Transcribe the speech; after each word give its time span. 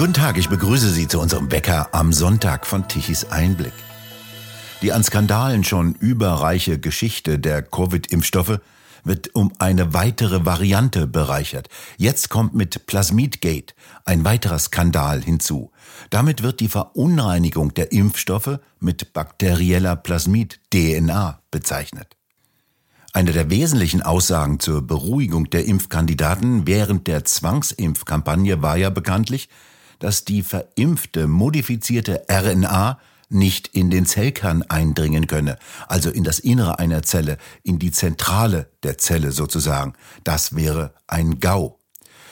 Guten 0.00 0.14
Tag, 0.14 0.38
ich 0.38 0.48
begrüße 0.48 0.88
Sie 0.88 1.08
zu 1.08 1.20
unserem 1.20 1.52
Wecker 1.52 1.90
am 1.92 2.14
Sonntag 2.14 2.66
von 2.66 2.88
Tichys 2.88 3.26
Einblick. 3.26 3.74
Die 4.80 4.94
an 4.94 5.04
Skandalen 5.04 5.62
schon 5.62 5.94
überreiche 5.94 6.78
Geschichte 6.78 7.38
der 7.38 7.60
Covid-Impfstoffe 7.60 8.60
wird 9.04 9.34
um 9.34 9.52
eine 9.58 9.92
weitere 9.92 10.46
Variante 10.46 11.06
bereichert. 11.06 11.68
Jetzt 11.98 12.30
kommt 12.30 12.54
mit 12.54 12.86
Plasmidgate 12.86 13.74
ein 14.06 14.24
weiterer 14.24 14.58
Skandal 14.58 15.20
hinzu. 15.20 15.70
Damit 16.08 16.42
wird 16.42 16.60
die 16.60 16.68
Verunreinigung 16.68 17.74
der 17.74 17.92
Impfstoffe 17.92 18.58
mit 18.78 19.12
bakterieller 19.12 19.96
Plasmid-DNA 19.96 21.42
bezeichnet. 21.50 22.16
Eine 23.12 23.32
der 23.32 23.50
wesentlichen 23.50 24.00
Aussagen 24.00 24.60
zur 24.60 24.80
Beruhigung 24.80 25.50
der 25.50 25.66
Impfkandidaten 25.66 26.66
während 26.66 27.06
der 27.06 27.26
Zwangsimpfkampagne 27.26 28.62
war 28.62 28.78
ja 28.78 28.88
bekanntlich, 28.88 29.50
dass 30.00 30.24
die 30.24 30.42
verimpfte 30.42 31.28
modifizierte 31.28 32.24
RNA 32.28 32.98
nicht 33.28 33.68
in 33.68 33.90
den 33.90 34.06
Zellkern 34.06 34.64
eindringen 34.64 35.28
könne, 35.28 35.56
also 35.86 36.10
in 36.10 36.24
das 36.24 36.40
Innere 36.40 36.80
einer 36.80 37.04
Zelle, 37.04 37.38
in 37.62 37.78
die 37.78 37.92
Zentrale 37.92 38.68
der 38.82 38.98
Zelle 38.98 39.30
sozusagen. 39.30 39.94
Das 40.24 40.56
wäre 40.56 40.92
ein 41.06 41.38
GAU. 41.38 41.78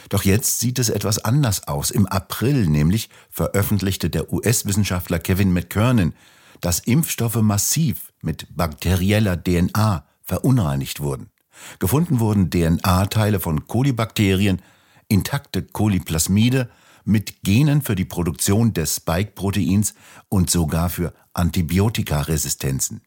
Doch 0.08 0.24
jetzt 0.24 0.58
sieht 0.58 0.78
es 0.78 0.88
etwas 0.88 1.24
anders 1.24 1.68
aus. 1.68 1.90
Im 1.90 2.06
April 2.06 2.66
nämlich 2.66 3.10
veröffentlichte 3.30 4.10
der 4.10 4.32
US-Wissenschaftler 4.32 5.18
Kevin 5.18 5.52
McKernan, 5.52 6.14
dass 6.60 6.80
Impfstoffe 6.80 7.40
massiv 7.42 8.12
mit 8.20 8.56
bakterieller 8.56 9.42
DNA 9.42 10.04
verunreinigt 10.22 11.00
wurden. 11.00 11.30
Gefunden 11.78 12.20
wurden 12.20 12.50
DNA-Teile 12.50 13.38
von 13.38 13.66
Kolibakterien, 13.66 14.62
intakte 15.08 15.62
Koliplasmide 15.62 16.68
mit 17.08 17.42
Genen 17.42 17.82
für 17.82 17.94
die 17.94 18.04
Produktion 18.04 18.74
des 18.74 18.96
Spike-Proteins 18.96 19.94
und 20.28 20.50
sogar 20.50 20.90
für 20.90 21.14
Antibiotikaresistenzen. 21.32 23.00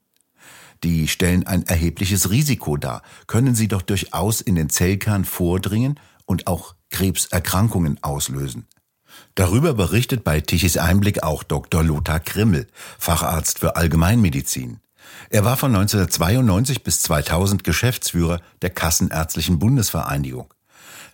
Die 0.83 1.07
stellen 1.07 1.45
ein 1.45 1.63
erhebliches 1.67 2.31
Risiko 2.31 2.75
dar, 2.75 3.03
können 3.27 3.53
sie 3.53 3.67
doch 3.67 3.83
durchaus 3.83 4.41
in 4.41 4.55
den 4.55 4.69
Zellkern 4.69 5.25
vordringen 5.25 5.99
und 6.25 6.47
auch 6.47 6.75
Krebserkrankungen 6.89 8.01
auslösen. 8.03 8.67
Darüber 9.35 9.75
berichtet 9.75 10.23
bei 10.23 10.41
Tichys 10.41 10.77
Einblick 10.77 11.21
auch 11.21 11.43
Dr. 11.43 11.83
Lothar 11.83 12.19
Krimmel, 12.19 12.67
Facharzt 12.97 13.59
für 13.59 13.75
Allgemeinmedizin. 13.75 14.79
Er 15.29 15.45
war 15.45 15.57
von 15.57 15.75
1992 15.75 16.83
bis 16.83 17.01
2000 17.03 17.63
Geschäftsführer 17.63 18.41
der 18.61 18.71
Kassenärztlichen 18.71 19.59
Bundesvereinigung. 19.59 20.51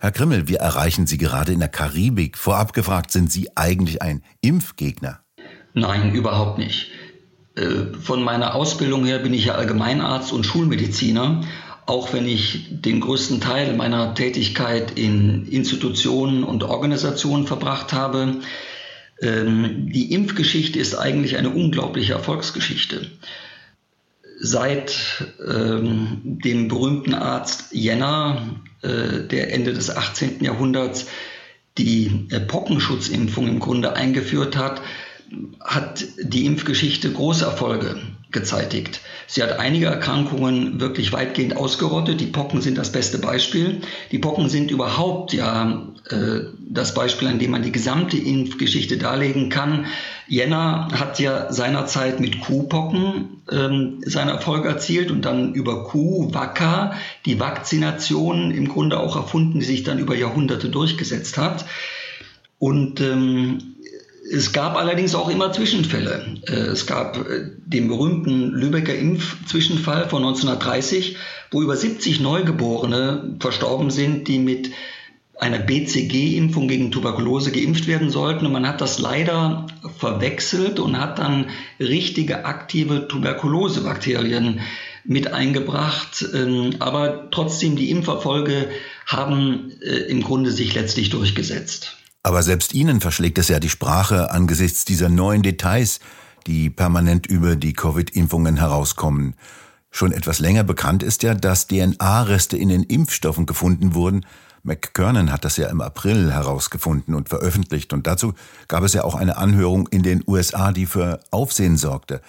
Herr 0.00 0.12
Grimmel, 0.12 0.46
wir 0.46 0.58
erreichen 0.58 1.08
Sie 1.08 1.18
gerade 1.18 1.52
in 1.52 1.58
der 1.58 1.68
Karibik. 1.68 2.38
Vorab 2.38 2.72
gefragt, 2.72 3.10
sind 3.10 3.32
Sie 3.32 3.48
eigentlich 3.56 4.00
ein 4.00 4.22
Impfgegner? 4.40 5.20
Nein, 5.74 6.14
überhaupt 6.14 6.58
nicht. 6.58 6.90
Äh, 7.56 7.94
von 8.00 8.22
meiner 8.22 8.54
Ausbildung 8.54 9.04
her 9.06 9.18
bin 9.18 9.34
ich 9.34 9.46
ja 9.46 9.54
Allgemeinarzt 9.56 10.32
und 10.32 10.46
Schulmediziner, 10.46 11.40
auch 11.86 12.12
wenn 12.12 12.28
ich 12.28 12.68
den 12.70 13.00
größten 13.00 13.40
Teil 13.40 13.76
meiner 13.76 14.14
Tätigkeit 14.14 14.96
in 14.96 15.46
Institutionen 15.48 16.44
und 16.44 16.62
Organisationen 16.62 17.48
verbracht 17.48 17.92
habe. 17.92 18.36
Ähm, 19.20 19.90
die 19.92 20.12
Impfgeschichte 20.12 20.78
ist 20.78 20.94
eigentlich 20.94 21.36
eine 21.38 21.50
unglaubliche 21.50 22.12
Erfolgsgeschichte 22.12 23.10
seit 24.40 25.26
ähm, 25.46 26.20
dem 26.24 26.68
berühmten 26.68 27.14
Arzt 27.14 27.72
Jenner, 27.72 28.60
äh, 28.82 29.20
der 29.28 29.52
Ende 29.52 29.72
des 29.72 29.94
18. 29.94 30.42
Jahrhunderts 30.44 31.06
die 31.76 32.26
äh, 32.30 32.40
Pockenschutzimpfung 32.40 33.48
im 33.48 33.60
Grunde 33.60 33.94
eingeführt 33.94 34.56
hat, 34.56 34.82
hat 35.60 36.04
die 36.22 36.46
Impfgeschichte 36.46 37.12
große 37.12 37.44
Erfolge 37.44 38.00
gezeitigt. 38.30 39.00
Sie 39.26 39.42
hat 39.42 39.58
einige 39.58 39.86
Erkrankungen 39.86 40.80
wirklich 40.80 41.12
weitgehend 41.12 41.56
ausgerottet. 41.56 42.20
Die 42.20 42.26
Pocken 42.26 42.60
sind 42.60 42.76
das 42.76 42.92
beste 42.92 43.18
Beispiel. 43.18 43.80
Die 44.12 44.18
Pocken 44.18 44.48
sind 44.48 44.70
überhaupt 44.70 45.32
ja 45.32 45.88
äh, 46.10 46.40
das 46.60 46.92
Beispiel, 46.92 47.28
an 47.28 47.38
dem 47.38 47.50
man 47.50 47.62
die 47.62 47.72
gesamte 47.72 48.18
Impfgeschichte 48.18 48.98
darlegen 48.98 49.48
kann. 49.48 49.86
Jenner 50.26 50.88
hat 50.92 51.18
ja 51.18 51.50
seinerzeit 51.52 52.20
mit 52.20 52.40
Kuhpocken 52.40 53.42
ähm, 53.50 54.02
seine 54.04 54.32
Erfolge 54.32 54.68
erzielt 54.68 55.10
und 55.10 55.24
dann 55.24 55.54
über 55.54 55.84
Kuh, 55.84 56.34
Wacker, 56.34 56.92
die 57.24 57.40
Vakzination 57.40 58.50
im 58.50 58.68
Grunde 58.68 59.00
auch 59.00 59.16
erfunden, 59.16 59.60
die 59.60 59.66
sich 59.66 59.84
dann 59.84 59.98
über 59.98 60.14
Jahrhunderte 60.14 60.68
durchgesetzt 60.68 61.38
hat. 61.38 61.64
Und 62.58 63.00
ähm, 63.00 63.76
es 64.30 64.52
gab 64.52 64.76
allerdings 64.76 65.14
auch 65.14 65.28
immer 65.28 65.52
Zwischenfälle. 65.52 66.36
Äh, 66.46 66.52
es 66.52 66.86
gab 66.86 67.16
äh, 67.16 67.50
den 67.66 67.88
berühmten 67.88 68.50
Lübecker 68.50 68.94
Impfzwischenfall 68.94 70.08
von 70.08 70.24
1930, 70.24 71.16
wo 71.50 71.62
über 71.62 71.76
70 71.76 72.20
Neugeborene 72.20 73.36
verstorben 73.40 73.90
sind, 73.90 74.28
die 74.28 74.38
mit 74.38 74.70
einer 75.38 75.58
BCG-Impfung 75.58 76.66
gegen 76.66 76.90
Tuberkulose 76.90 77.52
geimpft 77.52 77.86
werden 77.86 78.10
sollten. 78.10 78.46
Und 78.46 78.52
man 78.52 78.66
hat 78.66 78.80
das 78.80 78.98
leider 78.98 79.66
verwechselt 79.98 80.80
und 80.80 80.98
hat 80.98 81.18
dann 81.18 81.46
richtige 81.78 82.44
aktive 82.44 83.06
Tuberkulosebakterien 83.06 84.60
mit 85.04 85.32
eingebracht. 85.32 86.26
Ähm, 86.34 86.74
aber 86.80 87.30
trotzdem, 87.30 87.76
die 87.76 87.90
Impferfolge 87.90 88.68
haben 89.06 89.72
äh, 89.80 90.10
im 90.10 90.22
Grunde 90.22 90.50
sich 90.50 90.74
letztlich 90.74 91.10
durchgesetzt. 91.10 91.96
Aber 92.22 92.42
selbst 92.42 92.74
Ihnen 92.74 93.00
verschlägt 93.00 93.38
es 93.38 93.48
ja 93.48 93.60
die 93.60 93.68
Sprache 93.68 94.30
angesichts 94.30 94.84
dieser 94.84 95.08
neuen 95.08 95.42
Details, 95.42 96.00
die 96.46 96.70
permanent 96.70 97.26
über 97.26 97.56
die 97.56 97.72
Covid-Impfungen 97.72 98.56
herauskommen. 98.56 99.34
Schon 99.90 100.12
etwas 100.12 100.38
länger 100.38 100.64
bekannt 100.64 101.02
ist 101.02 101.22
ja, 101.22 101.34
dass 101.34 101.66
DNA-Reste 101.66 102.56
in 102.56 102.68
den 102.68 102.82
Impfstoffen 102.82 103.46
gefunden 103.46 103.94
wurden. 103.94 104.26
McKernan 104.62 105.32
hat 105.32 105.44
das 105.44 105.56
ja 105.56 105.68
im 105.68 105.80
April 105.80 106.32
herausgefunden 106.32 107.14
und 107.14 107.28
veröffentlicht. 107.28 107.92
Und 107.92 108.06
dazu 108.06 108.34
gab 108.66 108.82
es 108.82 108.92
ja 108.92 109.04
auch 109.04 109.14
eine 109.14 109.36
Anhörung 109.36 109.88
in 109.88 110.02
den 110.02 110.22
USA, 110.26 110.72
die 110.72 110.86
für 110.86 111.20
Aufsehen 111.30 111.76
sorgte. 111.76 112.20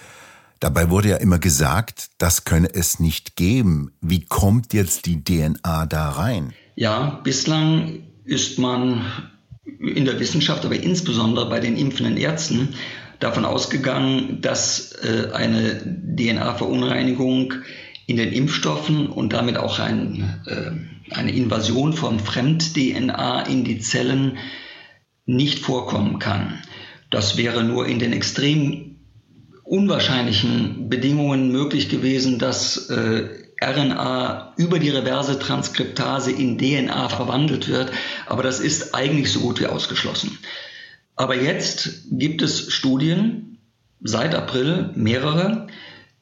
Dabei 0.60 0.90
wurde 0.90 1.08
ja 1.08 1.16
immer 1.16 1.38
gesagt, 1.38 2.10
das 2.18 2.44
könne 2.44 2.72
es 2.72 3.00
nicht 3.00 3.36
geben. 3.36 3.92
Wie 4.00 4.24
kommt 4.24 4.72
jetzt 4.72 5.06
die 5.06 5.24
DNA 5.24 5.86
da 5.86 6.10
rein? 6.10 6.52
Ja, 6.76 7.20
bislang 7.24 8.04
ist 8.24 8.58
man 8.58 9.04
in 9.64 10.04
der 10.04 10.18
Wissenschaft, 10.20 10.64
aber 10.64 10.76
insbesondere 10.76 11.48
bei 11.48 11.60
den 11.60 11.76
impfenden 11.76 12.16
Ärzten 12.16 12.74
davon 13.18 13.44
ausgegangen, 13.44 14.40
dass 14.40 14.92
äh, 14.92 15.30
eine 15.32 15.80
DNA-Verunreinigung 16.16 17.54
in 18.06 18.16
den 18.16 18.32
Impfstoffen 18.32 19.06
und 19.06 19.32
damit 19.32 19.56
auch 19.56 19.78
ein, 19.78 20.40
äh, 20.46 21.14
eine 21.14 21.32
Invasion 21.32 21.92
von 21.92 22.18
Fremd-DNA 22.18 23.42
in 23.42 23.64
die 23.64 23.78
Zellen 23.78 24.38
nicht 25.26 25.60
vorkommen 25.60 26.18
kann. 26.18 26.58
Das 27.10 27.36
wäre 27.36 27.62
nur 27.62 27.86
in 27.86 27.98
den 27.98 28.12
extrem 28.12 28.96
unwahrscheinlichen 29.64 30.88
Bedingungen 30.88 31.52
möglich 31.52 31.88
gewesen, 31.88 32.38
dass 32.38 32.88
äh, 32.88 33.28
RNA 33.62 34.54
über 34.56 34.78
die 34.78 34.90
reverse 34.90 35.38
Transkriptase 35.38 36.32
in 36.32 36.58
DNA 36.58 37.08
verwandelt 37.08 37.68
wird. 37.68 37.92
Aber 38.26 38.42
das 38.42 38.60
ist 38.60 38.94
eigentlich 38.94 39.30
so 39.32 39.40
gut 39.40 39.60
wie 39.60 39.66
ausgeschlossen. 39.66 40.38
Aber 41.16 41.36
jetzt 41.36 42.04
gibt 42.10 42.40
es 42.40 42.72
Studien, 42.72 43.58
seit 44.02 44.34
April 44.34 44.90
mehrere, 44.94 45.66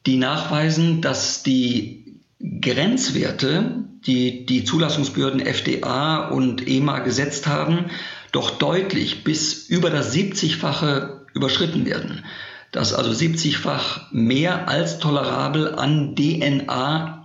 die 0.05 0.17
nachweisen, 0.17 1.01
dass 1.01 1.43
die 1.43 2.19
Grenzwerte, 2.61 3.85
die 4.05 4.45
die 4.45 4.63
Zulassungsbehörden 4.65 5.39
FDA 5.39 6.27
und 6.27 6.67
EMA 6.67 6.99
gesetzt 6.99 7.47
haben, 7.47 7.85
doch 8.31 8.51
deutlich 8.51 9.23
bis 9.23 9.67
über 9.67 9.89
das 9.89 10.13
70-fache 10.13 11.21
überschritten 11.33 11.85
werden. 11.85 12.25
Dass 12.71 12.93
also 12.93 13.11
70-fach 13.11 14.11
mehr 14.11 14.67
als 14.67 14.99
tolerabel 14.99 15.75
an 15.75 16.15
DNA 16.15 17.18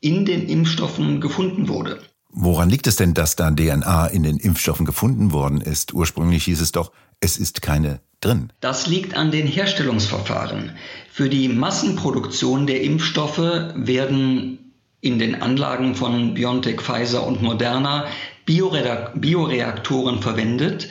in 0.00 0.24
den 0.24 0.48
Impfstoffen 0.48 1.20
gefunden 1.20 1.68
wurde. 1.68 2.00
Woran 2.30 2.68
liegt 2.68 2.86
es 2.86 2.96
denn, 2.96 3.14
dass 3.14 3.36
da 3.36 3.50
DNA 3.50 4.08
in 4.08 4.22
den 4.22 4.36
Impfstoffen 4.36 4.84
gefunden 4.84 5.32
worden 5.32 5.60
ist? 5.60 5.94
Ursprünglich 5.94 6.44
hieß 6.44 6.60
es 6.60 6.72
doch, 6.72 6.92
es 7.20 7.38
ist 7.38 7.62
keine 7.62 8.00
drin. 8.20 8.52
Das 8.60 8.86
liegt 8.86 9.16
an 9.16 9.30
den 9.30 9.46
Herstellungsverfahren. 9.46 10.72
Für 11.10 11.28
die 11.28 11.48
Massenproduktion 11.48 12.66
der 12.66 12.82
Impfstoffe 12.82 13.38
werden 13.38 14.58
in 15.00 15.18
den 15.18 15.40
Anlagen 15.40 15.94
von 15.94 16.34
BioNTech, 16.34 16.80
Pfizer 16.80 17.26
und 17.26 17.42
Moderna 17.42 18.06
Bioreaktoren 18.44 20.20
verwendet, 20.20 20.88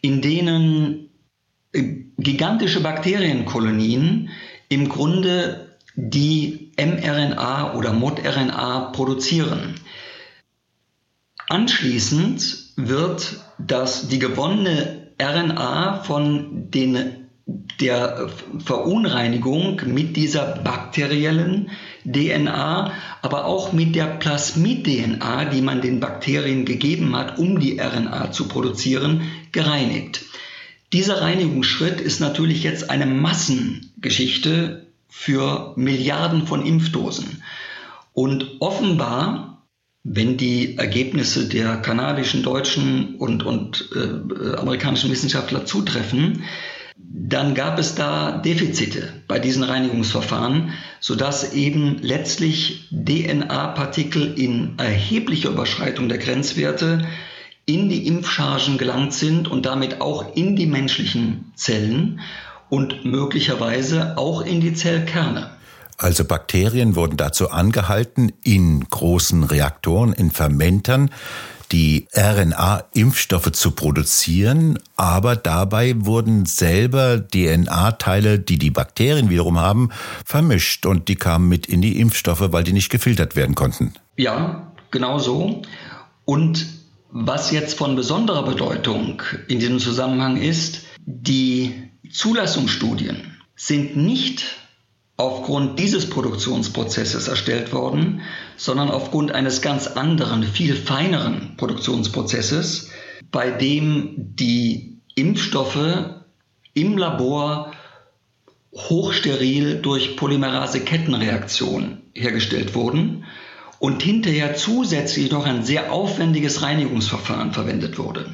in 0.00 0.20
denen 0.22 1.10
äh, 1.72 1.82
gigantische 2.18 2.80
Bakterienkolonien 2.80 4.30
im 4.68 4.88
Grunde 4.88 5.76
die 5.94 6.69
mRNA 6.86 7.74
oder 7.74 7.92
modRNA 7.92 8.90
produzieren. 8.92 9.74
Anschließend 11.48 12.58
wird 12.76 13.40
das, 13.58 14.08
die 14.08 14.18
gewonnene 14.18 15.08
RNA 15.20 16.02
von 16.04 16.70
den, 16.70 17.26
der 17.80 18.28
Verunreinigung 18.64 19.80
mit 19.86 20.16
dieser 20.16 20.46
bakteriellen 20.46 21.70
DNA, 22.04 22.92
aber 23.20 23.46
auch 23.46 23.72
mit 23.72 23.96
der 23.96 24.06
Plasmid-DNA, 24.06 25.46
die 25.46 25.60
man 25.60 25.80
den 25.80 26.00
Bakterien 26.00 26.64
gegeben 26.64 27.16
hat, 27.16 27.38
um 27.38 27.58
die 27.58 27.80
RNA 27.80 28.30
zu 28.30 28.48
produzieren, 28.48 29.22
gereinigt. 29.52 30.22
Dieser 30.92 31.20
Reinigungsschritt 31.20 32.00
ist 32.00 32.20
natürlich 32.20 32.62
jetzt 32.62 32.90
eine 32.90 33.06
Massengeschichte 33.06 34.86
für 35.10 35.74
Milliarden 35.76 36.46
von 36.46 36.64
Impfdosen. 36.64 37.42
Und 38.12 38.60
offenbar, 38.60 39.66
wenn 40.02 40.36
die 40.36 40.78
Ergebnisse 40.78 41.48
der 41.48 41.76
kanadischen, 41.76 42.42
deutschen 42.42 43.16
und, 43.16 43.42
und 43.44 43.90
äh, 43.94 44.56
amerikanischen 44.56 45.10
Wissenschaftler 45.10 45.66
zutreffen, 45.66 46.44
dann 47.02 47.54
gab 47.54 47.78
es 47.78 47.94
da 47.94 48.38
Defizite 48.38 49.12
bei 49.26 49.38
diesen 49.38 49.62
Reinigungsverfahren, 49.62 50.72
sodass 51.00 51.54
eben 51.54 51.98
letztlich 52.02 52.88
DNA-Partikel 52.90 54.34
in 54.38 54.78
erheblicher 54.78 55.50
Überschreitung 55.50 56.08
der 56.08 56.18
Grenzwerte 56.18 57.06
in 57.66 57.88
die 57.88 58.06
Impfchargen 58.06 58.78
gelangt 58.78 59.12
sind 59.12 59.48
und 59.48 59.66
damit 59.66 60.00
auch 60.00 60.34
in 60.36 60.56
die 60.56 60.66
menschlichen 60.66 61.52
Zellen 61.54 62.20
und 62.70 63.04
möglicherweise 63.04 64.16
auch 64.16 64.40
in 64.40 64.60
die 64.60 64.72
Zellkerne. 64.72 65.50
Also 65.98 66.24
Bakterien 66.24 66.96
wurden 66.96 67.18
dazu 67.18 67.50
angehalten, 67.50 68.32
in 68.42 68.88
großen 68.88 69.44
Reaktoren, 69.44 70.14
in 70.14 70.30
Fermentern, 70.30 71.10
die 71.72 72.08
RNA-Impfstoffe 72.16 73.52
zu 73.52 73.72
produzieren, 73.72 74.78
aber 74.96 75.36
dabei 75.36 75.94
wurden 75.98 76.46
selber 76.46 77.20
DNA-Teile, 77.20 78.38
die 78.38 78.58
die 78.58 78.70
Bakterien 78.70 79.30
wiederum 79.30 79.58
haben, 79.58 79.90
vermischt 80.24 80.86
und 80.86 81.08
die 81.08 81.16
kamen 81.16 81.48
mit 81.48 81.66
in 81.66 81.82
die 81.82 82.00
Impfstoffe, 82.00 82.50
weil 82.50 82.64
die 82.64 82.72
nicht 82.72 82.90
gefiltert 82.90 83.36
werden 83.36 83.54
konnten. 83.54 83.92
Ja, 84.16 84.72
genau 84.90 85.18
so. 85.18 85.62
Und 86.24 86.66
was 87.10 87.50
jetzt 87.50 87.76
von 87.76 87.94
besonderer 87.94 88.44
Bedeutung 88.44 89.22
in 89.48 89.58
diesem 89.58 89.80
Zusammenhang 89.80 90.36
ist, 90.36 90.82
die 91.04 91.89
Zulassungsstudien 92.10 93.36
sind 93.56 93.96
nicht 93.96 94.44
aufgrund 95.16 95.78
dieses 95.78 96.08
Produktionsprozesses 96.08 97.28
erstellt 97.28 97.72
worden, 97.72 98.22
sondern 98.56 98.90
aufgrund 98.90 99.32
eines 99.32 99.60
ganz 99.60 99.86
anderen, 99.86 100.42
viel 100.44 100.74
feineren 100.74 101.56
Produktionsprozesses, 101.58 102.88
bei 103.30 103.50
dem 103.50 104.14
die 104.16 104.96
Impfstoffe 105.14 106.14
im 106.72 106.96
Labor 106.96 107.72
hochsteril 108.72 109.82
durch 109.82 110.16
Polymerase-Kettenreaktion 110.16 111.98
hergestellt 112.14 112.74
wurden 112.74 113.24
und 113.78 114.02
hinterher 114.02 114.54
zusätzlich 114.54 115.30
noch 115.30 115.44
ein 115.44 115.64
sehr 115.64 115.92
aufwendiges 115.92 116.62
Reinigungsverfahren 116.62 117.52
verwendet 117.52 117.98
wurde. 117.98 118.26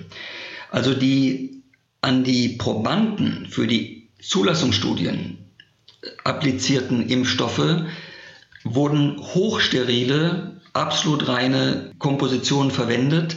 Also 0.70 0.94
die 0.94 1.55
an 2.06 2.22
die 2.22 2.50
Probanden 2.50 3.48
für 3.50 3.66
die 3.66 4.08
Zulassungsstudien 4.22 5.38
applizierten 6.22 7.08
Impfstoffe 7.08 7.82
wurden 8.62 9.18
hochsterile, 9.18 10.60
absolut 10.72 11.26
reine 11.26 11.90
Kompositionen 11.98 12.70
verwendet, 12.70 13.36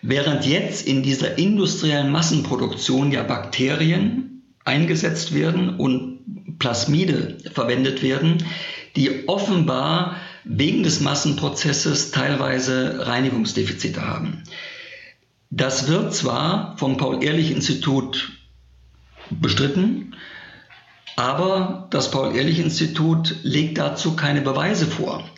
während 0.00 0.46
jetzt 0.46 0.86
in 0.86 1.02
dieser 1.02 1.36
industriellen 1.36 2.10
Massenproduktion 2.10 3.12
ja 3.12 3.22
Bakterien 3.22 4.42
eingesetzt 4.64 5.34
werden 5.34 5.76
und 5.76 6.58
Plasmide 6.58 7.36
verwendet 7.52 8.02
werden, 8.02 8.42
die 8.96 9.28
offenbar 9.28 10.16
wegen 10.44 10.82
des 10.82 11.00
Massenprozesses 11.00 12.12
teilweise 12.12 13.06
Reinigungsdefizite 13.06 14.06
haben. 14.06 14.42
Das 15.50 15.88
wird 15.88 16.14
zwar 16.14 16.76
vom 16.76 16.96
Paul-Ehrlich-Institut 16.96 18.32
bestritten, 19.30 20.14
aber 21.16 21.86
das 21.90 22.10
Paul-Ehrlich-Institut 22.10 23.36
legt 23.42 23.78
dazu 23.78 24.16
keine 24.16 24.42
Beweise 24.42 24.86
vor. 24.86 25.28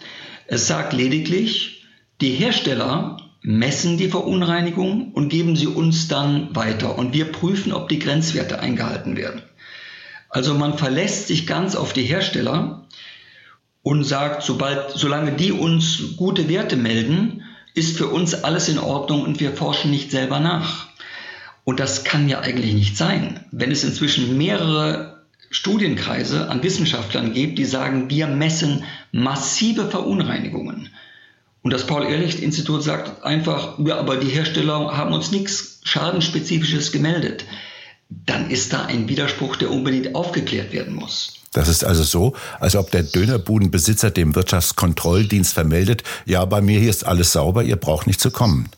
Es 0.46 0.66
sagt 0.66 0.93
lediglich, 0.93 1.84
die 2.20 2.31
Hersteller 2.31 3.19
messen 3.43 3.96
die 3.96 4.08
Verunreinigung 4.08 5.12
und 5.12 5.28
geben 5.28 5.56
sie 5.56 5.69
uns 5.69 6.08
dann 6.08 6.54
weiter 6.56 6.99
und 6.99 7.12
wir 7.12 7.31
prüfen, 7.31 7.72
ob 7.72 7.88
die 7.88 7.99
Grenzwerte 7.99 8.58
eingehalten 8.58 9.16
werden. 9.16 9.43
Also 10.28 10.54
man 10.54 10.76
verlässt 10.76 11.28
sich 11.28 11.46
ganz 11.46 11.76
auf 11.76 11.93
die 11.93 12.02
Hersteller 12.02 12.87
und 13.82 14.04
sagt, 14.04 14.43
sobald, 14.43 14.90
solange 14.90 15.32
die 15.32 15.52
uns 15.52 16.16
gute 16.16 16.49
Werte 16.49 16.76
melden, 16.76 17.44
ist 17.78 17.96
für 17.96 18.08
uns 18.08 18.34
alles 18.34 18.69
in 18.69 18.78
Ordnung 18.78 19.22
und 19.22 19.40
wir 19.40 19.52
forschen 19.52 19.90
nicht 19.90 20.10
selber 20.10 20.40
nach. 20.40 20.88
Und 21.64 21.80
das 21.80 22.04
kann 22.04 22.28
ja 22.28 22.40
eigentlich 22.40 22.75
nicht 22.75 22.96
sein. 22.96 23.44
Wenn 23.52 23.70
es 23.70 23.84
inzwischen 23.84 24.36
mehrere 24.36 25.22
Studienkreise 25.50 26.50
an 26.50 26.62
Wissenschaftlern 26.62 27.32
gibt, 27.32 27.58
die 27.58 27.64
sagen, 27.64 28.10
wir 28.10 28.26
messen 28.26 28.84
massive 29.12 29.88
Verunreinigungen. 29.88 30.90
Und 31.62 31.72
das 31.72 31.86
Paul-Ehrlich-Institut 31.86 32.82
sagt 32.82 33.22
einfach, 33.25 33.78
ja, 33.78 33.98
aber 33.98 34.16
die 34.16 34.28
Hersteller 34.28 34.96
haben 34.96 35.12
uns 35.12 35.30
nichts 35.30 35.80
Schadenspezifisches 35.84 36.92
gemeldet. 36.92 37.44
Dann 38.08 38.50
ist 38.50 38.72
da 38.72 38.86
ein 38.86 39.08
Widerspruch, 39.08 39.56
der 39.56 39.70
unbedingt 39.70 40.14
aufgeklärt 40.14 40.72
werden 40.72 40.94
muss. 40.94 41.38
Das 41.53 41.69
ist 41.69 41.85
also 41.85 42.03
so, 42.03 42.35
als 42.61 42.77
ob 42.77 42.91
der 42.91 43.03
Dönerbudenbesitzer 43.03 44.11
dem 44.11 44.35
Wirtschaftskontrolldienst 44.35 45.55
vermeldet, 45.55 46.03
ja, 46.27 46.45
bei 46.45 46.61
mir 46.61 46.79
hier 46.79 46.91
ist 46.91 47.06
alles 47.06 47.33
sauber, 47.33 47.62
ihr 47.62 47.77
braucht 47.77 48.06
nicht 48.06 48.21
zu 48.21 48.31
kommen. 48.31 48.69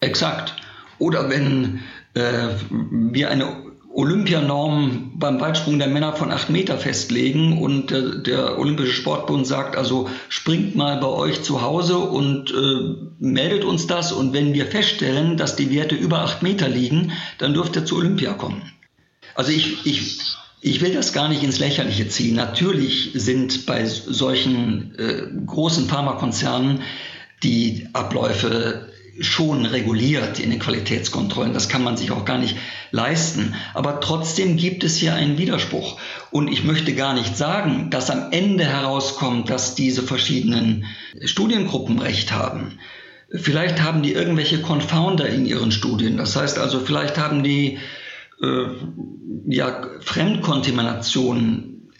Exakt. 0.00 0.54
Oder 0.98 1.30
wenn 1.30 1.80
äh, 2.14 2.48
wir 2.70 3.30
eine 3.30 3.56
Olympianorm 3.94 5.12
beim 5.14 5.40
Weitsprung 5.40 5.78
der 5.78 5.86
Männer 5.86 6.14
von 6.14 6.32
acht 6.32 6.50
Meter 6.50 6.78
festlegen 6.78 7.62
und 7.62 7.92
der, 7.92 8.16
der, 8.16 8.58
Olympische 8.58 8.92
Sportbund 8.92 9.46
sagt 9.46 9.76
also, 9.76 10.10
springt 10.28 10.74
mal 10.74 10.98
bei 10.98 11.06
euch 11.06 11.42
zu 11.42 11.62
Hause 11.62 11.98
und 11.98 12.50
äh, 12.50 12.96
meldet 13.20 13.64
uns 13.64 13.86
das 13.86 14.10
und 14.10 14.32
wenn 14.32 14.52
wir 14.52 14.66
feststellen, 14.66 15.36
dass 15.36 15.54
die 15.54 15.70
Werte 15.70 15.94
über 15.94 16.22
acht 16.22 16.42
Meter 16.42 16.68
liegen, 16.68 17.12
dann 17.38 17.54
dürft 17.54 17.76
ihr 17.76 17.84
zu 17.84 17.96
Olympia 17.96 18.32
kommen. 18.32 18.62
Also 19.36 19.52
ich, 19.52 19.86
ich, 19.86 20.18
ich 20.66 20.80
will 20.80 20.94
das 20.94 21.12
gar 21.12 21.28
nicht 21.28 21.42
ins 21.42 21.58
Lächerliche 21.58 22.08
ziehen. 22.08 22.36
Natürlich 22.36 23.10
sind 23.12 23.66
bei 23.66 23.84
solchen 23.84 24.94
äh, 24.98 25.24
großen 25.44 25.86
Pharmakonzernen 25.88 26.80
die 27.42 27.86
Abläufe 27.92 28.88
schon 29.20 29.66
reguliert 29.66 30.40
in 30.40 30.48
den 30.48 30.58
Qualitätskontrollen. 30.58 31.52
Das 31.52 31.68
kann 31.68 31.84
man 31.84 31.98
sich 31.98 32.12
auch 32.12 32.24
gar 32.24 32.38
nicht 32.38 32.56
leisten. 32.92 33.54
Aber 33.74 34.00
trotzdem 34.00 34.56
gibt 34.56 34.84
es 34.84 34.96
hier 34.96 35.14
einen 35.14 35.36
Widerspruch. 35.36 36.00
Und 36.30 36.48
ich 36.48 36.64
möchte 36.64 36.94
gar 36.94 37.12
nicht 37.12 37.36
sagen, 37.36 37.90
dass 37.90 38.08
am 38.08 38.32
Ende 38.32 38.64
herauskommt, 38.64 39.50
dass 39.50 39.74
diese 39.74 40.02
verschiedenen 40.02 40.86
Studiengruppen 41.22 41.98
recht 41.98 42.32
haben. 42.32 42.78
Vielleicht 43.30 43.82
haben 43.82 44.02
die 44.02 44.12
irgendwelche 44.12 44.62
Confounder 44.62 45.28
in 45.28 45.44
ihren 45.44 45.72
Studien. 45.72 46.16
Das 46.16 46.36
heißt 46.36 46.58
also, 46.58 46.80
vielleicht 46.80 47.18
haben 47.18 47.42
die 47.42 47.78
äh, 48.44 48.66
ja, 49.46 49.82
Fremdkontamination 50.00 51.90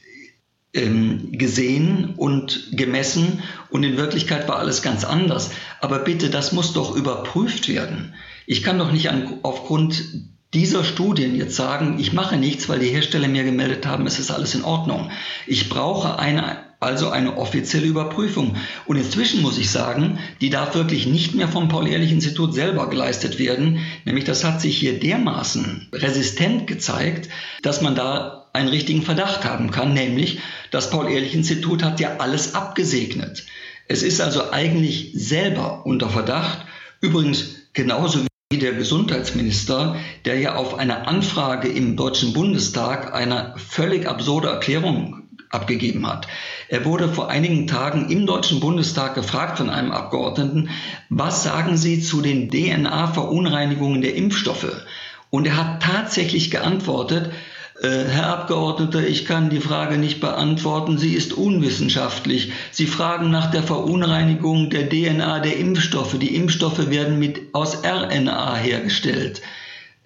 ähm, 0.72 1.32
gesehen 1.32 2.14
und 2.16 2.68
gemessen 2.72 3.42
und 3.70 3.84
in 3.84 3.96
Wirklichkeit 3.96 4.48
war 4.48 4.58
alles 4.58 4.82
ganz 4.82 5.04
anders. 5.04 5.50
Aber 5.80 6.00
bitte, 6.00 6.30
das 6.30 6.52
muss 6.52 6.72
doch 6.72 6.96
überprüft 6.96 7.68
werden. 7.68 8.14
Ich 8.46 8.62
kann 8.62 8.78
doch 8.78 8.92
nicht 8.92 9.10
an, 9.10 9.38
aufgrund 9.42 10.04
dieser 10.52 10.84
Studien 10.84 11.34
jetzt 11.34 11.56
sagen, 11.56 11.98
ich 11.98 12.12
mache 12.12 12.36
nichts, 12.36 12.68
weil 12.68 12.78
die 12.78 12.88
Hersteller 12.88 13.28
mir 13.28 13.44
gemeldet 13.44 13.86
haben, 13.86 14.06
es 14.06 14.18
ist 14.18 14.30
alles 14.30 14.54
in 14.54 14.64
Ordnung. 14.64 15.10
Ich 15.46 15.68
brauche 15.68 16.18
eine, 16.18 16.58
also 16.84 17.10
eine 17.10 17.36
offizielle 17.36 17.86
Überprüfung. 17.86 18.56
Und 18.86 18.96
inzwischen 18.96 19.42
muss 19.42 19.58
ich 19.58 19.70
sagen, 19.70 20.18
die 20.40 20.50
darf 20.50 20.74
wirklich 20.74 21.06
nicht 21.06 21.34
mehr 21.34 21.48
vom 21.48 21.68
Paul-Ehrlich-Institut 21.68 22.54
selber 22.54 22.88
geleistet 22.88 23.38
werden. 23.38 23.80
Nämlich 24.04 24.24
das 24.24 24.44
hat 24.44 24.60
sich 24.60 24.76
hier 24.76 25.00
dermaßen 25.00 25.88
resistent 25.92 26.66
gezeigt, 26.66 27.28
dass 27.62 27.80
man 27.80 27.94
da 27.94 28.44
einen 28.52 28.68
richtigen 28.68 29.02
Verdacht 29.02 29.44
haben 29.44 29.72
kann, 29.72 29.94
nämlich 29.94 30.38
das 30.70 30.90
Paul-Ehrlich-Institut 30.90 31.82
hat 31.82 31.98
ja 31.98 32.18
alles 32.18 32.54
abgesegnet. 32.54 33.44
Es 33.88 34.02
ist 34.02 34.20
also 34.20 34.52
eigentlich 34.52 35.10
selber 35.14 35.84
unter 35.84 36.08
Verdacht, 36.08 36.64
übrigens 37.00 37.56
genauso 37.72 38.20
wie 38.50 38.58
der 38.58 38.72
Gesundheitsminister, 38.72 39.96
der 40.24 40.38
ja 40.38 40.54
auf 40.54 40.78
eine 40.78 41.08
Anfrage 41.08 41.68
im 41.68 41.96
Deutschen 41.96 42.32
Bundestag 42.32 43.12
eine 43.12 43.54
völlig 43.56 44.06
absurde 44.06 44.48
Erklärung 44.48 45.23
abgegeben 45.54 46.06
hat. 46.06 46.26
Er 46.68 46.84
wurde 46.84 47.08
vor 47.08 47.30
einigen 47.30 47.66
Tagen 47.66 48.11
im 48.11 48.26
Deutschen 48.26 48.61
Bundestag 48.61 49.14
gefragt 49.14 49.58
von 49.58 49.70
einem 49.70 49.92
Abgeordneten, 49.92 50.70
was 51.08 51.42
sagen 51.42 51.76
Sie 51.76 52.00
zu 52.00 52.20
den 52.20 52.50
DNA-Verunreinigungen 52.50 54.02
der 54.02 54.14
Impfstoffe? 54.14 54.84
Und 55.30 55.46
er 55.46 55.56
hat 55.56 55.82
tatsächlich 55.82 56.50
geantwortet, 56.50 57.32
äh, 57.82 58.04
Herr 58.08 58.28
Abgeordneter, 58.28 59.06
ich 59.06 59.25
kann 59.25 59.50
die 59.50 59.61
Frage 59.61 59.99
nicht 59.99 60.20
beantworten. 60.20 60.96
Sie 60.96 61.14
ist 61.14 61.32
unwissenschaftlich. 61.32 62.52
Sie 62.70 62.87
fragen 62.87 63.30
nach 63.30 63.50
der 63.50 63.64
Verunreinigung 63.64 64.70
der 64.70 64.88
DNA 64.88 65.40
der 65.40 65.56
Impfstoffe. 65.56 66.18
Die 66.18 66.37
Impfstoffe 66.37 66.90
werden 66.90 67.18
mit, 67.18 67.52
aus 67.52 67.82
RNA 67.84 68.54
hergestellt. 68.56 69.42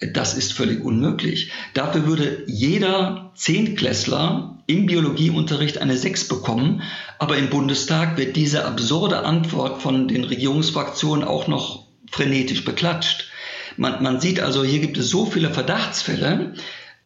Das 0.01 0.35
ist 0.35 0.53
völlig 0.53 0.85
unmöglich. 0.85 1.51
Dafür 1.75 2.07
würde 2.07 2.45
jeder 2.47 3.33
Zehntklässler 3.35 4.59
im 4.67 4.87
Biologieunterricht 4.87 5.79
eine 5.79 5.97
6 5.97 6.29
bekommen, 6.29 6.83
aber 7.19 7.37
im 7.37 7.51
Bundestag 7.51 8.17
wird 8.17 8.37
diese 8.37 8.65
absurde 8.65 9.25
Antwort 9.25 9.83
von 9.83 10.07
den 10.07 10.25
Regierungsfraktionen 10.25 11.27
auch 11.27 11.49
noch 11.49 11.87
frenetisch 12.11 12.65
beklatscht. 12.65 13.29
Man, 13.77 14.03
man 14.03 14.21
sieht 14.21 14.41
also, 14.41 14.63
hier 14.63 14.81
gibt 14.81 14.99
es 14.99 15.09
so 15.09 15.27
viele 15.27 15.51
Verdachtsfälle, 15.51 16.55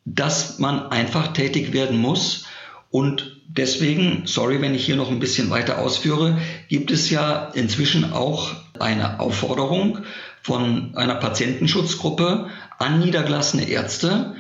dass 0.05 0.59
man 0.59 0.87
einfach 0.89 1.33
tätig 1.33 1.73
werden 1.73 1.99
muss. 1.99 2.45
Und 2.91 3.41
deswegen, 3.49 4.23
sorry, 4.27 4.61
wenn 4.61 4.75
ich 4.75 4.85
hier 4.85 4.97
noch 4.97 5.11
ein 5.11 5.21
bisschen 5.21 5.49
weiter 5.51 5.79
ausführe, 5.79 6.39
gibt 6.69 6.91
es 6.91 7.09
ja 7.11 7.51
inzwischen 7.55 8.13
auch 8.13 8.53
eine 8.79 9.21
Aufforderung 9.21 10.01
von 10.43 10.97
einer 10.97 11.15
Patientenschutzgruppe 11.15 12.49
an 12.83 12.99
niedergelassene 12.99 13.69
Ärzte, 13.69 14.35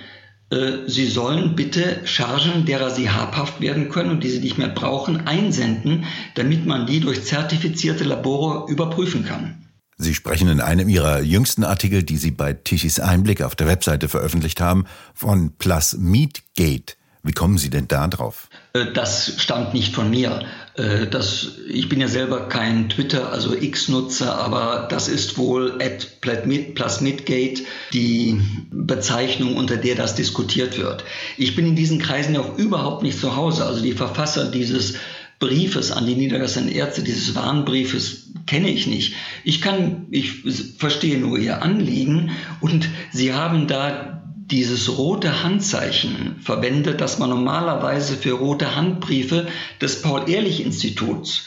äh, 0.52 0.86
Sie 0.86 1.06
sollen 1.06 1.56
bitte 1.56 2.00
Chargen, 2.04 2.66
derer 2.66 2.90
sie 2.90 3.10
habhaft 3.10 3.60
werden 3.60 3.88
können 3.88 4.10
und 4.10 4.22
die 4.22 4.30
sie 4.30 4.40
nicht 4.40 4.58
mehr 4.58 4.68
brauchen, 4.68 5.26
einsenden, 5.26 6.04
damit 6.34 6.66
man 6.66 6.86
die 6.86 7.00
durch 7.00 7.24
zertifizierte 7.24 8.04
Labore 8.04 8.70
überprüfen 8.70 9.24
kann. 9.24 9.66
Sie 9.96 10.14
sprechen 10.14 10.48
in 10.48 10.60
einem 10.60 10.88
Ihrer 10.88 11.20
jüngsten 11.20 11.64
Artikel, 11.64 12.02
die 12.02 12.16
Sie 12.16 12.32
bei 12.32 12.52
Tichys 12.52 12.98
Einblick 12.98 13.40
auf 13.40 13.54
der 13.54 13.68
Webseite 13.68 14.08
veröffentlicht 14.08 14.60
haben, 14.60 14.86
von 15.14 15.56
Plasmidgate. 15.56 16.96
Wie 17.22 17.32
kommen 17.32 17.56
Sie 17.56 17.70
denn 17.70 17.86
da 17.86 18.08
drauf? 18.08 18.48
Äh, 18.72 18.92
das 18.92 19.34
stammt 19.38 19.74
nicht 19.74 19.94
von 19.94 20.10
mir. 20.10 20.44
Äh, 20.74 21.06
das, 21.06 21.58
ich 21.68 21.88
bin 21.88 22.00
ja 22.00 22.08
selber 22.08 22.48
kein 22.48 22.88
Twitter, 22.88 23.30
also 23.32 23.54
X-Nutzer, 23.54 24.36
aber 24.36 24.86
das 24.90 25.08
ist 25.08 25.36
wohl 25.36 25.78
at 25.80 26.20
Plasmidgate 26.20 27.62
die 27.92 28.40
Bezeichnung, 28.70 29.56
unter 29.56 29.76
der 29.76 29.94
das 29.94 30.14
diskutiert 30.14 30.78
wird. 30.78 31.04
Ich 31.36 31.54
bin 31.54 31.66
in 31.66 31.76
diesen 31.76 31.98
Kreisen 31.98 32.34
ja 32.34 32.40
auch 32.40 32.56
überhaupt 32.58 33.02
nicht 33.02 33.18
zu 33.18 33.36
Hause. 33.36 33.64
Also 33.64 33.82
die 33.82 33.92
Verfasser 33.92 34.50
dieses 34.50 34.94
Briefes 35.38 35.90
an 35.90 36.06
die 36.06 36.14
niedergelassenen 36.14 36.70
Ärzte, 36.70 37.02
dieses 37.02 37.34
Warnbriefes, 37.34 38.30
kenne 38.46 38.70
ich 38.70 38.86
nicht. 38.86 39.14
Ich 39.44 39.60
kann, 39.60 40.06
ich 40.10 40.44
verstehe 40.78 41.18
nur 41.18 41.36
ihr 41.38 41.62
Anliegen 41.62 42.30
und 42.60 42.88
sie 43.12 43.32
haben 43.32 43.66
da 43.66 44.21
dieses 44.46 44.98
rote 44.98 45.42
Handzeichen 45.42 46.36
verwendet, 46.40 47.00
das 47.00 47.18
man 47.18 47.30
normalerweise 47.30 48.16
für 48.16 48.32
rote 48.32 48.76
Handbriefe 48.76 49.46
des 49.80 50.02
Paul-Ehrlich-Instituts 50.02 51.46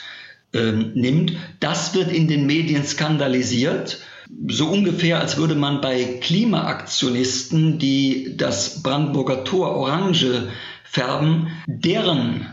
äh, 0.53 0.71
nimmt. 0.71 1.33
Das 1.59 1.93
wird 1.93 2.11
in 2.11 2.27
den 2.27 2.45
Medien 2.45 2.85
skandalisiert. 2.85 3.99
So 4.47 4.67
ungefähr, 4.67 5.19
als 5.19 5.37
würde 5.37 5.55
man 5.55 5.81
bei 5.81 6.03
Klimaaktionisten, 6.21 7.77
die 7.77 8.35
das 8.37 8.81
Brandenburger 8.81 9.43
Tor 9.43 9.75
orange 9.75 10.49
färben, 10.83 11.47
deren, 11.67 12.47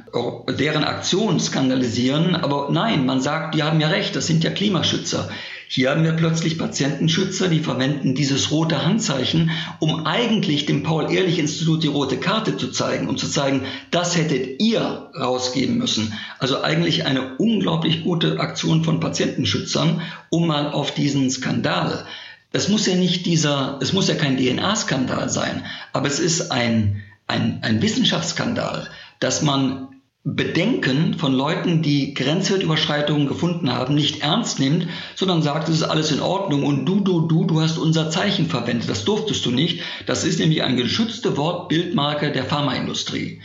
deren 0.59 0.85
Aktion 0.85 1.39
skandalisieren. 1.39 2.35
Aber 2.35 2.69
nein, 2.71 3.07
man 3.07 3.21
sagt, 3.21 3.55
die 3.55 3.63
haben 3.63 3.81
ja 3.81 3.89
recht, 3.89 4.17
das 4.17 4.27
sind 4.27 4.43
ja 4.43 4.51
Klimaschützer. 4.51 5.31
Hier 5.75 5.89
haben 5.89 6.05
wir 6.05 6.13
plötzlich 6.13 6.59
Patientenschützer, 6.59 7.49
die 7.49 7.61
verwenden 7.61 8.15
dieses 8.15 8.51
rote 8.51 8.85
Handzeichen, 8.85 9.53
um 9.79 10.05
eigentlich 10.05 10.67
dem 10.67 10.83
Paul-Ehrlich-Institut 10.83 11.83
die 11.83 11.89
rote 11.89 12.19
Karte 12.19 12.59
zu 12.59 12.71
zeigen, 12.71 13.09
um 13.09 13.17
zu 13.17 13.27
zeigen, 13.27 13.63
das 13.91 14.15
hättet 14.15 14.61
ihr 14.61 15.09
rausgeben 15.19 15.79
müssen. 15.79 16.13
Also 16.39 16.61
eigentlich 16.61 17.07
eine 17.07 17.39
unglaublich 17.39 18.05
gute 18.05 18.39
Aktion 18.39 18.85
von 18.85 19.01
Patientenschützern, 19.01 20.03
um 20.29 20.47
mal 20.47 20.71
auf 20.71 20.93
diesen 20.93 21.31
Skandal. 21.31 22.05
Es 22.53 22.69
muss 22.69 22.87
ja 22.87 22.95
nicht 22.95 23.25
dieser, 23.25 23.79
es 23.81 23.95
muss 23.95 24.09
ja 24.09 24.15
kein 24.15 24.37
DNA-Skandal 24.37 25.31
sein, 25.31 25.65
aber 25.95 26.07
es 26.07 26.19
ist 26.19 26.53
ein, 26.53 27.03
ein, 27.27 27.61
ein 27.63 27.81
Wissenschaftsskandal, 27.81 28.91
dass 29.21 29.41
man 29.41 29.89
Bedenken 30.25 31.19
von 31.19 31.33
Leuten, 31.33 31.83
die 31.83 32.15
Grenzwertüberschreitungen 32.15 33.27
gefunden 33.27 33.73
haben, 33.73 33.97
nicht 33.97 34.23
ernst 34.23 34.61
nimmt, 34.61 34.87
sondern 35.17 35.43
sagt, 35.43 35.69
es 35.69 35.77
ist 35.77 35.83
alles 35.83 36.13
in 36.13 36.21
Ordnung 36.21 36.65
und 36.65 36.87
du, 36.87 37.01
du, 37.01 37.23
du, 37.27 37.45
du 37.45 37.61
hast 37.61 37.77
unser 37.77 38.09
Zeichen 38.09 38.49
verwendet. 38.49 38.89
Das 38.89 39.05
durftest 39.05 39.45
du 39.45 39.51
nicht. 39.51 39.83
Das 40.07 40.23
ist 40.23 40.39
nämlich 40.39 40.63
ein 40.63 40.77
geschützte 40.77 41.37
Wortbildmarke 41.37 42.31
der 42.31 42.45
Pharmaindustrie. 42.45 43.41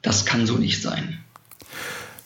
Das 0.00 0.24
kann 0.24 0.46
so 0.46 0.54
nicht 0.54 0.80
sein. 0.80 1.18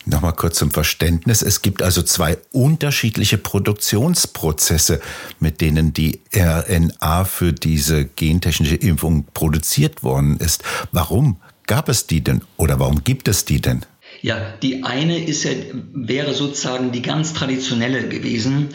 Nochmal 0.09 0.35
kurz 0.35 0.59
zum 0.59 0.71
Verständnis. 0.71 1.43
Es 1.43 1.63
gibt 1.63 1.83
also 1.83 2.01
zwei 2.01 2.39
unterschiedliche 2.53 3.39
Produktionsprozesse, 3.39 5.01
mit 5.41 5.61
denen 5.61 5.95
die 5.95 6.21
RNA 6.33 7.25
für 7.25 7.53
diese 7.53 8.05
gentechnische 8.05 8.77
Impfung 8.77 9.25
produziert 9.35 10.05
worden 10.05 10.37
ist. 10.37 10.63
Warum 10.93 11.39
gab 11.67 11.89
es 11.89 12.07
die 12.07 12.23
denn 12.23 12.43
oder 12.57 12.81
warum 12.81 13.05
gibt 13.05 13.29
es 13.29 13.45
die 13.45 13.61
denn? 13.61 13.85
Ja, 14.23 14.55
die 14.63 14.85
eine 14.85 15.19
ist 15.19 15.45
ja, 15.45 15.51
wäre 15.93 16.35
sozusagen 16.35 16.93
die 16.93 17.03
ganz 17.03 17.33
traditionelle 17.35 18.09
gewesen, 18.09 18.69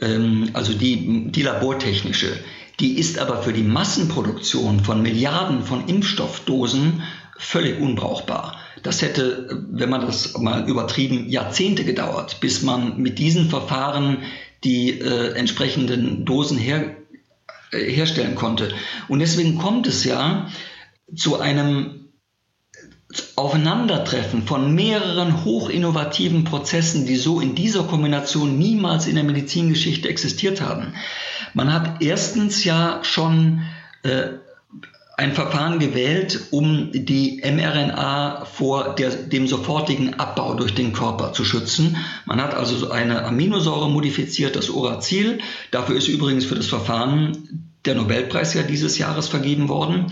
ähm, 0.00 0.50
also 0.52 0.74
die, 0.74 1.30
die 1.30 1.42
labortechnische. 1.42 2.38
Die 2.80 2.98
ist 2.98 3.18
aber 3.18 3.42
für 3.42 3.52
die 3.52 3.62
Massenproduktion 3.62 4.84
von 4.84 5.02
Milliarden 5.02 5.64
von 5.64 5.88
Impfstoffdosen 5.88 7.02
völlig 7.36 7.80
unbrauchbar. 7.80 8.56
Das 8.82 9.02
hätte, 9.02 9.64
wenn 9.70 9.90
man 9.90 10.02
das 10.02 10.36
mal 10.38 10.68
übertrieben, 10.68 11.28
Jahrzehnte 11.28 11.84
gedauert, 11.84 12.38
bis 12.40 12.62
man 12.62 13.00
mit 13.00 13.18
diesen 13.18 13.50
Verfahren 13.50 14.18
die 14.64 15.00
äh, 15.00 15.32
entsprechenden 15.34 16.24
Dosen 16.24 16.58
her, 16.58 16.96
äh, 17.72 17.78
herstellen 17.90 18.34
konnte. 18.34 18.72
Und 19.08 19.20
deswegen 19.20 19.58
kommt 19.58 19.86
es 19.86 20.04
ja 20.04 20.48
zu 21.14 21.40
einem 21.40 22.07
Aufeinandertreffen 23.36 24.42
von 24.42 24.74
mehreren 24.74 25.44
hochinnovativen 25.44 26.44
Prozessen, 26.44 27.06
die 27.06 27.16
so 27.16 27.40
in 27.40 27.54
dieser 27.54 27.84
Kombination 27.84 28.58
niemals 28.58 29.06
in 29.06 29.14
der 29.14 29.24
Medizingeschichte 29.24 30.08
existiert 30.08 30.60
haben. 30.60 30.92
Man 31.54 31.72
hat 31.72 32.02
erstens 32.02 32.64
ja 32.64 33.00
schon 33.02 33.62
äh, 34.02 34.28
ein 35.18 35.32
Verfahren 35.32 35.80
gewählt, 35.80 36.48
um 36.52 36.90
die 36.92 37.42
mRNA 37.42 38.44
vor 38.44 38.94
der, 38.94 39.10
dem 39.10 39.48
sofortigen 39.48 40.14
Abbau 40.14 40.54
durch 40.54 40.74
den 40.74 40.92
Körper 40.92 41.32
zu 41.32 41.44
schützen. 41.44 41.96
Man 42.24 42.40
hat 42.40 42.54
also 42.54 42.90
eine 42.90 43.24
Aminosäure 43.24 43.90
modifiziert, 43.90 44.54
das 44.54 44.68
Uracil. 44.68 45.40
Dafür 45.72 45.96
ist 45.96 46.06
übrigens 46.06 46.44
für 46.44 46.54
das 46.54 46.66
Verfahren 46.66 47.68
der 47.84 47.96
Nobelpreis 47.96 48.54
ja 48.54 48.62
dieses 48.62 48.98
Jahres 48.98 49.26
vergeben 49.26 49.68
worden. 49.68 50.06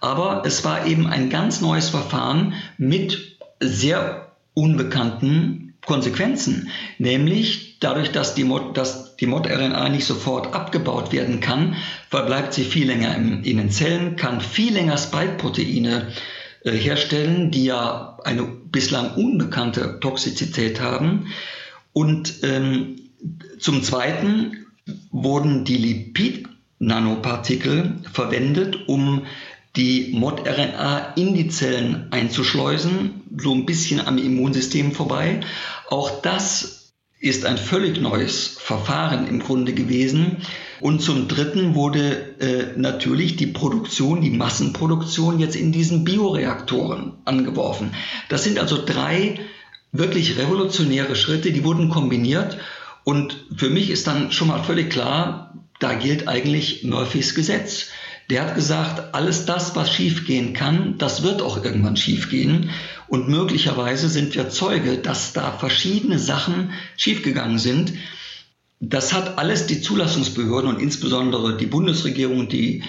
Aber 0.00 0.42
es 0.46 0.64
war 0.64 0.86
eben 0.86 1.06
ein 1.06 1.30
ganz 1.30 1.60
neues 1.60 1.90
Verfahren 1.90 2.54
mit 2.76 3.36
sehr 3.60 4.32
unbekannten 4.54 5.74
Konsequenzen, 5.86 6.70
nämlich 6.98 7.78
dadurch, 7.80 8.12
dass 8.12 8.34
die, 8.34 8.44
Mod, 8.44 8.76
dass 8.76 9.16
die 9.16 9.26
Mod-RNA 9.26 9.88
nicht 9.88 10.04
sofort 10.04 10.54
abgebaut 10.54 11.12
werden 11.12 11.40
kann, 11.40 11.76
verbleibt 12.10 12.52
sie 12.52 12.64
viel 12.64 12.86
länger 12.86 13.16
in, 13.16 13.42
den 13.42 13.70
Zellen, 13.70 14.16
kann 14.16 14.40
viel 14.40 14.74
länger 14.74 14.98
Spike-Proteine 14.98 16.08
äh, 16.64 16.72
herstellen, 16.72 17.50
die 17.50 17.64
ja 17.64 18.18
eine 18.24 18.42
bislang 18.42 19.14
unbekannte 19.14 19.98
Toxizität 20.00 20.80
haben. 20.80 21.28
Und 21.92 22.42
ähm, 22.42 22.96
zum 23.58 23.82
Zweiten 23.82 24.66
wurden 25.10 25.64
die 25.64 25.76
Lipid-Nanopartikel 25.76 27.96
verwendet, 28.12 28.88
um 28.88 29.26
die 29.78 30.10
Mod-RNA 30.12 31.14
in 31.14 31.34
die 31.34 31.48
Zellen 31.48 32.08
einzuschleusen, 32.10 33.22
so 33.38 33.54
ein 33.54 33.64
bisschen 33.64 34.04
am 34.04 34.18
Immunsystem 34.18 34.92
vorbei. 34.92 35.40
Auch 35.88 36.20
das 36.20 36.92
ist 37.20 37.46
ein 37.46 37.58
völlig 37.58 38.00
neues 38.00 38.58
Verfahren 38.58 39.28
im 39.28 39.38
Grunde 39.38 39.72
gewesen. 39.72 40.38
Und 40.80 41.00
zum 41.00 41.28
Dritten 41.28 41.74
wurde 41.74 42.40
äh, 42.40 42.78
natürlich 42.78 43.36
die 43.36 43.46
Produktion, 43.46 44.20
die 44.20 44.30
Massenproduktion 44.30 45.38
jetzt 45.38 45.56
in 45.56 45.72
diesen 45.72 46.04
Bioreaktoren 46.04 47.14
angeworfen. 47.24 47.94
Das 48.28 48.44
sind 48.44 48.58
also 48.58 48.84
drei 48.84 49.38
wirklich 49.92 50.38
revolutionäre 50.38 51.16
Schritte, 51.16 51.52
die 51.52 51.64
wurden 51.64 51.88
kombiniert. 51.88 52.58
Und 53.04 53.46
für 53.56 53.70
mich 53.70 53.90
ist 53.90 54.08
dann 54.08 54.32
schon 54.32 54.48
mal 54.48 54.62
völlig 54.62 54.90
klar, 54.90 55.54
da 55.78 55.94
gilt 55.94 56.26
eigentlich 56.26 56.82
Murphys 56.82 57.34
Gesetz. 57.34 57.90
Der 58.30 58.42
hat 58.42 58.54
gesagt, 58.54 59.14
alles 59.14 59.46
das, 59.46 59.74
was 59.74 59.90
schiefgehen 59.90 60.52
kann, 60.52 60.98
das 60.98 61.22
wird 61.22 61.40
auch 61.40 61.64
irgendwann 61.64 61.96
schiefgehen. 61.96 62.70
Und 63.06 63.28
möglicherweise 63.28 64.08
sind 64.10 64.34
wir 64.34 64.50
Zeuge, 64.50 64.98
dass 64.98 65.32
da 65.32 65.50
verschiedene 65.52 66.18
Sachen 66.18 66.72
schiefgegangen 66.96 67.58
sind. 67.58 67.94
Das 68.80 69.14
hat 69.14 69.38
alles 69.38 69.66
die 69.66 69.80
Zulassungsbehörden 69.80 70.68
und 70.68 70.80
insbesondere 70.80 71.56
die 71.56 71.66
Bundesregierung 71.66 72.40
und 72.40 72.52
die 72.52 72.84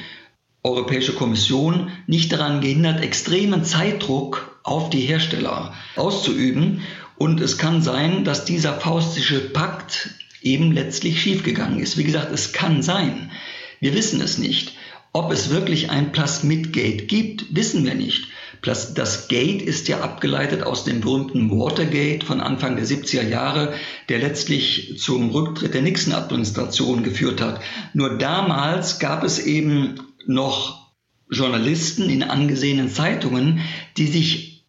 Europäische 0.62 1.14
Kommission 1.14 1.90
nicht 2.06 2.34
daran 2.34 2.60
gehindert, 2.60 3.02
extremen 3.02 3.64
Zeitdruck 3.64 4.60
auf 4.64 4.90
die 4.90 5.02
Hersteller 5.02 5.74
auszuüben. 5.96 6.82
Und 7.18 7.40
es 7.40 7.58
kann 7.58 7.82
sein, 7.82 8.26
dass 8.26 8.44
dieser 8.44 8.74
faustische 8.74 9.40
Pakt 9.40 10.10
eben 10.42 10.74
letztlich 10.74 11.22
schiefgegangen 11.22 11.80
ist. 11.80 11.98
Wie 11.98 12.04
gesagt, 12.04 12.32
es 12.34 12.52
kann 12.52 12.82
sein. 12.82 13.32
Wir 13.80 13.94
wissen 13.94 14.20
es 14.20 14.38
nicht. 14.38 14.74
Ob 15.12 15.32
es 15.32 15.50
wirklich 15.50 15.90
ein 15.90 16.12
Plasmid-Gate 16.12 17.08
gibt, 17.08 17.56
wissen 17.56 17.84
wir 17.86 17.96
nicht. 17.96 18.28
Das 18.62 19.28
Gate 19.28 19.62
ist 19.62 19.88
ja 19.88 20.02
abgeleitet 20.02 20.64
aus 20.64 20.84
dem 20.84 21.02
berühmten 21.02 21.50
Watergate 21.50 22.26
von 22.26 22.42
Anfang 22.42 22.76
der 22.76 22.86
70er 22.86 23.28
Jahre, 23.28 23.74
der 24.10 24.20
letztlich 24.20 25.00
zum 25.00 25.30
Rücktritt 25.30 25.74
der 25.74 25.82
Nixon-Administration 25.82 27.04
geführt 27.04 27.42
hat. 27.42 27.62
Nur 27.94 28.18
damals 28.18 29.00
gab 29.00 29.24
es 29.24 29.40
eben 29.40 30.00
noch 30.28 30.92
Journalisten 31.32 32.10
in 32.10 32.24
angesehenen 32.24 32.90
Zeitungen, 32.90 33.62
die 33.98 34.08
sich 34.08 34.66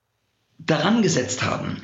daran 0.59 1.03
gesetzt 1.03 1.43
haben. 1.43 1.79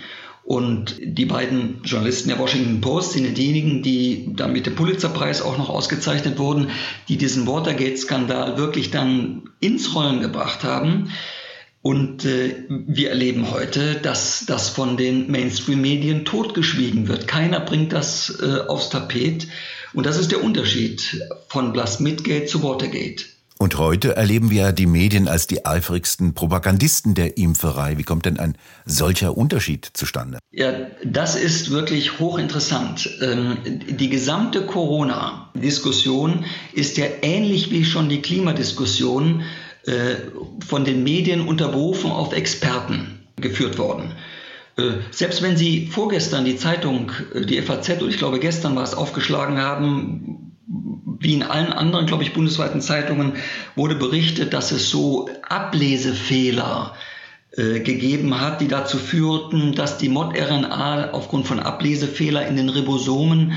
Und 0.46 1.00
die 1.02 1.24
beiden 1.24 1.80
Journalisten 1.82 2.28
der 2.28 2.38
Washington 2.38 2.80
Post 2.80 3.14
sind 3.14 3.36
diejenigen, 3.36 3.82
die 3.82 4.28
dann 4.36 4.52
mit 4.52 4.64
dem 4.66 4.76
Pulitzerpreis 4.76 5.42
auch 5.42 5.58
noch 5.58 5.68
ausgezeichnet 5.68 6.38
wurden, 6.38 6.68
die 7.08 7.16
diesen 7.16 7.48
Watergate-Skandal 7.48 8.56
wirklich 8.56 8.92
dann 8.92 9.50
ins 9.58 9.92
Rollen 9.96 10.20
gebracht 10.20 10.62
haben. 10.62 11.10
Und 11.82 12.24
äh, 12.24 12.64
wir 12.68 13.10
erleben 13.10 13.50
heute, 13.50 13.96
dass 13.96 14.44
das 14.46 14.68
von 14.68 14.96
den 14.96 15.28
Mainstream-Medien 15.32 16.24
totgeschwiegen 16.24 17.08
wird. 17.08 17.26
Keiner 17.26 17.58
bringt 17.58 17.92
das 17.92 18.38
äh, 18.40 18.68
aufs 18.68 18.90
Tapet. 18.90 19.48
Und 19.94 20.06
das 20.06 20.16
ist 20.16 20.30
der 20.30 20.44
Unterschied 20.44 21.24
von 21.48 21.72
Blasmitgate 21.72 22.46
zu 22.46 22.62
Watergate. 22.62 23.35
Und 23.58 23.78
heute 23.78 24.16
erleben 24.16 24.50
wir 24.50 24.72
die 24.72 24.86
Medien 24.86 25.28
als 25.28 25.46
die 25.46 25.64
eifrigsten 25.64 26.34
Propagandisten 26.34 27.14
der 27.14 27.38
Impferei. 27.38 27.96
Wie 27.96 28.02
kommt 28.02 28.26
denn 28.26 28.38
ein 28.38 28.58
solcher 28.84 29.36
Unterschied 29.36 29.88
zustande? 29.94 30.38
Ja, 30.52 30.72
das 31.02 31.36
ist 31.36 31.70
wirklich 31.70 32.18
hochinteressant. 32.18 33.08
Ähm, 33.22 33.56
die 33.64 34.10
gesamte 34.10 34.66
Corona-Diskussion 34.66 36.44
ist 36.74 36.98
ja 36.98 37.06
ähnlich 37.22 37.70
wie 37.70 37.84
schon 37.86 38.10
die 38.10 38.20
Klimadiskussion 38.20 39.42
äh, 39.86 40.16
von 40.66 40.84
den 40.84 41.02
Medien 41.02 41.48
unter 41.48 41.68
Berufung 41.68 42.12
auf 42.12 42.34
Experten 42.34 43.26
geführt 43.36 43.78
worden. 43.78 44.12
Äh, 44.76 44.98
selbst 45.10 45.42
wenn 45.42 45.56
Sie 45.56 45.86
vorgestern 45.86 46.44
die 46.44 46.56
Zeitung, 46.56 47.12
äh, 47.32 47.40
die 47.46 47.62
FAZ 47.62 48.02
und 48.02 48.10
ich 48.10 48.18
glaube 48.18 48.38
gestern 48.38 48.76
war 48.76 48.82
es 48.82 48.94
aufgeschlagen 48.94 49.58
haben, 49.58 50.55
wie 50.66 51.34
in 51.34 51.42
allen 51.42 51.72
anderen, 51.72 52.06
glaube 52.06 52.24
ich, 52.24 52.32
bundesweiten 52.32 52.80
Zeitungen 52.80 53.34
wurde 53.74 53.94
berichtet, 53.94 54.52
dass 54.52 54.72
es 54.72 54.90
so 54.90 55.28
Ablesefehler 55.48 56.94
äh, 57.52 57.80
gegeben 57.80 58.40
hat, 58.40 58.60
die 58.60 58.68
dazu 58.68 58.98
führten, 58.98 59.74
dass 59.74 59.98
die 59.98 60.08
Mod-RNA 60.08 61.12
aufgrund 61.12 61.46
von 61.46 61.60
Ablesefehler 61.60 62.46
in 62.46 62.56
den 62.56 62.68
Ribosomen 62.68 63.52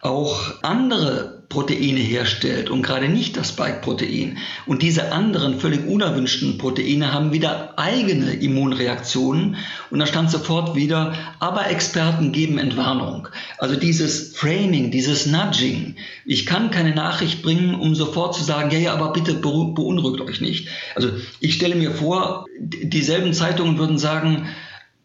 auch 0.00 0.62
andere 0.62 1.33
Proteine 1.48 2.00
herstellt 2.00 2.70
und 2.70 2.82
gerade 2.82 3.08
nicht 3.08 3.36
das 3.36 3.50
Spike-Protein. 3.50 4.38
Und 4.66 4.82
diese 4.82 5.12
anderen 5.12 5.60
völlig 5.60 5.86
unerwünschten 5.86 6.58
Proteine 6.58 7.12
haben 7.12 7.32
wieder 7.32 7.78
eigene 7.78 8.34
Immunreaktionen. 8.34 9.56
Und 9.90 9.98
da 9.98 10.06
stand 10.06 10.30
sofort 10.30 10.74
wieder, 10.74 11.14
aber 11.40 11.68
Experten 11.70 12.32
geben 12.32 12.58
Entwarnung. 12.58 13.28
Also 13.58 13.76
dieses 13.76 14.36
Framing, 14.36 14.90
dieses 14.90 15.26
Nudging. 15.26 15.96
Ich 16.24 16.46
kann 16.46 16.70
keine 16.70 16.94
Nachricht 16.94 17.42
bringen, 17.42 17.74
um 17.74 17.94
sofort 17.94 18.34
zu 18.34 18.42
sagen, 18.42 18.70
ja, 18.70 18.78
ja, 18.78 18.92
aber 18.94 19.12
bitte 19.12 19.34
beunruhigt 19.34 20.20
euch 20.20 20.40
nicht. 20.40 20.68
Also 20.94 21.10
ich 21.40 21.54
stelle 21.54 21.74
mir 21.74 21.92
vor, 21.92 22.46
dieselben 22.58 23.32
Zeitungen 23.32 23.78
würden 23.78 23.98
sagen, 23.98 24.48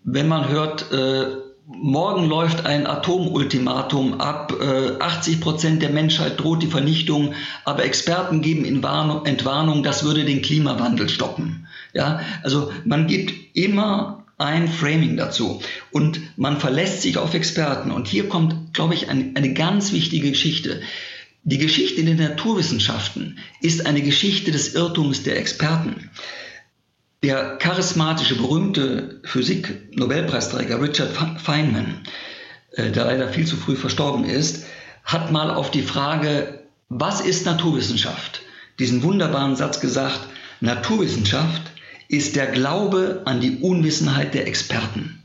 wenn 0.03 0.27
man 0.27 0.49
hört, 0.49 0.91
äh, 0.91 1.48
morgen 1.69 2.27
läuft 2.27 2.65
ein 2.65 2.87
Atomultimatum 2.87 4.19
ab, 4.19 4.53
80 4.99 5.35
äh, 5.35 5.37
Prozent 5.39 5.81
der 5.81 5.91
Menschheit 5.91 6.39
droht 6.39 6.63
die 6.63 6.67
Vernichtung, 6.67 7.35
aber 7.63 7.83
Experten 7.83 8.41
geben 8.41 8.65
Entwarnung, 8.65 9.83
das 9.83 10.03
würde 10.03 10.25
den 10.25 10.41
Klimawandel 10.41 11.09
stoppen. 11.09 11.67
Ja, 11.93 12.21
also 12.43 12.71
man 12.85 13.07
gibt 13.07 13.55
immer 13.55 14.25
ein 14.37 14.67
Framing 14.67 15.17
dazu 15.17 15.61
und 15.91 16.19
man 16.37 16.59
verlässt 16.59 17.01
sich 17.01 17.17
auf 17.17 17.33
Experten. 17.33 17.91
Und 17.91 18.07
hier 18.07 18.29
kommt, 18.29 18.73
glaube 18.73 18.93
ich, 18.93 19.09
eine, 19.09 19.31
eine 19.35 19.53
ganz 19.53 19.91
wichtige 19.91 20.29
Geschichte. 20.29 20.81
Die 21.43 21.57
Geschichte 21.57 22.03
der 22.03 22.15
Naturwissenschaften 22.15 23.39
ist 23.61 23.85
eine 23.85 24.01
Geschichte 24.01 24.51
des 24.51 24.75
Irrtums 24.75 25.23
der 25.23 25.37
Experten. 25.37 26.09
Der 27.21 27.57
charismatische, 27.57 28.37
berühmte 28.37 29.19
Physik-Nobelpreisträger 29.25 30.81
Richard 30.81 31.09
Feynman, 31.37 32.03
äh, 32.71 32.91
der 32.91 33.05
leider 33.05 33.27
viel 33.27 33.45
zu 33.45 33.57
früh 33.57 33.75
verstorben 33.75 34.23
ist, 34.23 34.65
hat 35.03 35.31
mal 35.31 35.51
auf 35.51 35.69
die 35.69 35.81
Frage, 35.81 36.63
was 36.87 37.19
ist 37.19 37.45
Naturwissenschaft, 37.45 38.41
diesen 38.79 39.03
wunderbaren 39.03 39.57
Satz 39.57 39.81
gesagt, 39.81 40.21
Naturwissenschaft 40.61 41.61
ist 42.07 42.37
der 42.37 42.47
Glaube 42.47 43.21
an 43.25 43.41
die 43.41 43.57
Unwissenheit 43.57 44.33
der 44.33 44.47
Experten. 44.47 45.21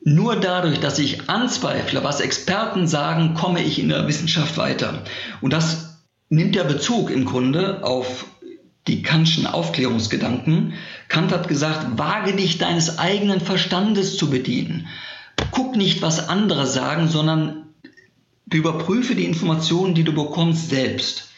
Nur 0.00 0.36
dadurch, 0.36 0.80
dass 0.80 0.98
ich 0.98 1.28
anzweifle, 1.28 2.02
was 2.04 2.20
Experten 2.20 2.86
sagen, 2.86 3.34
komme 3.34 3.62
ich 3.62 3.78
in 3.78 3.88
der 3.88 4.06
Wissenschaft 4.08 4.56
weiter. 4.56 5.02
Und 5.40 5.52
das 5.52 6.00
nimmt 6.28 6.56
ja 6.56 6.64
Bezug 6.64 7.10
im 7.10 7.24
Grunde 7.24 7.84
auf 7.84 8.26
die 8.86 9.02
Kantschen 9.02 9.46
Aufklärungsgedanken. 9.46 10.74
Kant 11.08 11.32
hat 11.32 11.48
gesagt, 11.48 11.98
wage 11.98 12.34
dich 12.34 12.58
deines 12.58 12.98
eigenen 12.98 13.40
Verstandes 13.40 14.16
zu 14.16 14.30
bedienen. 14.30 14.88
Guck 15.50 15.76
nicht, 15.76 16.02
was 16.02 16.28
andere 16.28 16.66
sagen, 16.66 17.08
sondern 17.08 17.66
überprüfe 18.52 19.14
die 19.14 19.24
Informationen, 19.24 19.94
die 19.94 20.04
du 20.04 20.12
bekommst, 20.12 20.70
selbst. 20.70 21.30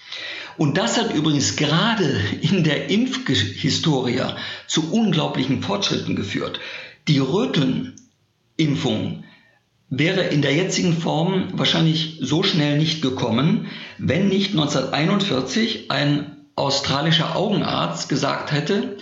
Und 0.56 0.76
das 0.76 0.98
hat 0.98 1.14
übrigens 1.14 1.56
gerade 1.56 2.20
in 2.40 2.64
der 2.64 2.90
Impfhistorie 2.90 4.22
zu 4.66 4.92
unglaublichen 4.92 5.62
Fortschritten 5.62 6.16
geführt. 6.16 6.58
Die 7.06 7.20
Rötelnimpfung 7.20 9.24
wäre 9.88 10.22
in 10.22 10.42
der 10.42 10.54
jetzigen 10.54 10.94
Form 10.94 11.48
wahrscheinlich 11.52 12.18
so 12.20 12.42
schnell 12.42 12.76
nicht 12.76 13.02
gekommen, 13.02 13.68
wenn 13.98 14.28
nicht 14.28 14.50
1941 14.50 15.90
ein 15.90 16.37
australischer 16.58 17.36
Augenarzt 17.36 18.08
gesagt 18.08 18.52
hätte, 18.52 18.96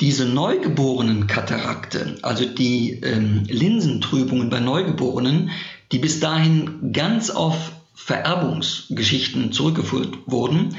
diese 0.00 0.24
neugeborenen 0.24 1.26
Katarakte, 1.26 2.16
also 2.22 2.46
die 2.46 3.00
ähm, 3.02 3.44
Linsentrübungen 3.48 4.48
bei 4.48 4.60
Neugeborenen, 4.60 5.50
die 5.92 5.98
bis 5.98 6.20
dahin 6.20 6.92
ganz 6.92 7.30
auf 7.30 7.72
Vererbungsgeschichten 7.94 9.52
zurückgeführt 9.52 10.16
wurden, 10.26 10.76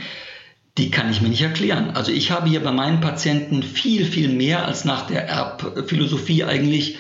die 0.78 0.90
kann 0.90 1.12
ich 1.12 1.22
mir 1.22 1.30
nicht 1.30 1.42
erklären. 1.42 1.92
Also 1.92 2.12
ich 2.12 2.32
habe 2.32 2.50
hier 2.50 2.64
bei 2.64 2.72
meinen 2.72 3.02
Patienten 3.02 3.62
viel, 3.62 4.06
viel 4.06 4.30
mehr 4.30 4.66
als 4.66 4.86
nach 4.86 5.06
der 5.06 5.28
Erbphilosophie 5.28 6.46
eigentlich 6.46 6.98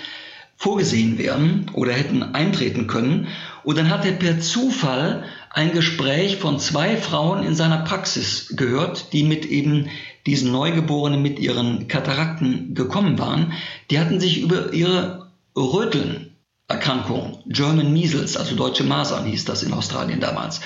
vorgesehen 0.62 1.17
werden 1.17 1.65
oder 1.74 1.91
hätten 1.91 2.21
eintreten 2.21 2.86
können. 2.86 3.30
Und 3.63 3.80
dann 3.80 3.89
hat 3.89 4.06
er 4.06 4.12
per 4.12 4.39
Zufall 4.41 5.24
ein 5.50 5.71
Gespräch 5.71 6.38
von 6.38 6.60
zwei 6.60 6.97
Frauen 6.97 7.43
in 7.43 7.56
seiner 7.56 7.80
Praxis 7.80 8.54
gehört, 8.56 9.12
die 9.12 9.24
mit 9.24 9.43
eben 9.45 9.89
diesen 10.28 10.52
Neugeborenen 10.52 11.19
mit 11.19 11.39
ihren 11.39 11.88
Katarakten 11.88 12.76
gekommen 12.76 13.17
waren. 13.17 13.54
Die 13.89 13.97
hatten 13.97 14.19
sich 14.19 14.43
über 14.43 14.71
ihre 14.71 15.32
Rötelnerkrankung, 15.58 17.39
German 17.47 17.91
Measles, 17.91 18.38
also 18.38 18.56
deutsche 18.56 18.84
Masern 18.84 19.26
hieß 19.26 19.45
das 19.45 19.63
in 19.63 19.74
Australien 19.74 20.19
damals, 20.19 20.62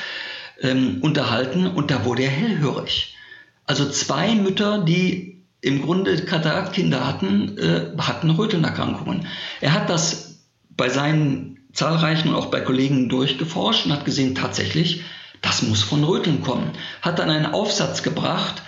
ähm, 0.61 0.97
unterhalten 1.03 1.67
und 1.67 1.89
da 1.89 2.03
wurde 2.03 2.23
er 2.23 2.31
hellhörig. 2.31 3.15
Also 3.65 3.89
zwei 3.89 4.35
Mütter, 4.35 4.83
die 4.83 5.34
im 5.65 5.81
Grunde 5.81 6.15
Kataraktkinder 6.23 7.07
hatten, 7.07 7.57
äh, 7.57 7.97
hatten 7.97 8.29
Rötelnerkrankungen. 8.29 9.25
Er 9.61 9.73
hat 9.73 9.89
das 9.89 10.35
bei 10.69 10.89
seinen 10.89 11.57
zahlreichen 11.73 12.29
und 12.29 12.35
auch 12.35 12.51
bei 12.51 12.61
Kollegen 12.61 13.09
durchgeforscht 13.09 13.87
und 13.87 13.91
hat 13.91 14.05
gesehen, 14.05 14.35
tatsächlich, 14.35 15.01
das 15.41 15.63
muss 15.63 15.81
von 15.81 16.03
Röteln 16.03 16.43
kommen. 16.43 16.71
Hat 17.01 17.17
dann 17.17 17.31
einen 17.31 17.47
Aufsatz 17.47 18.03
gebracht 18.03 18.61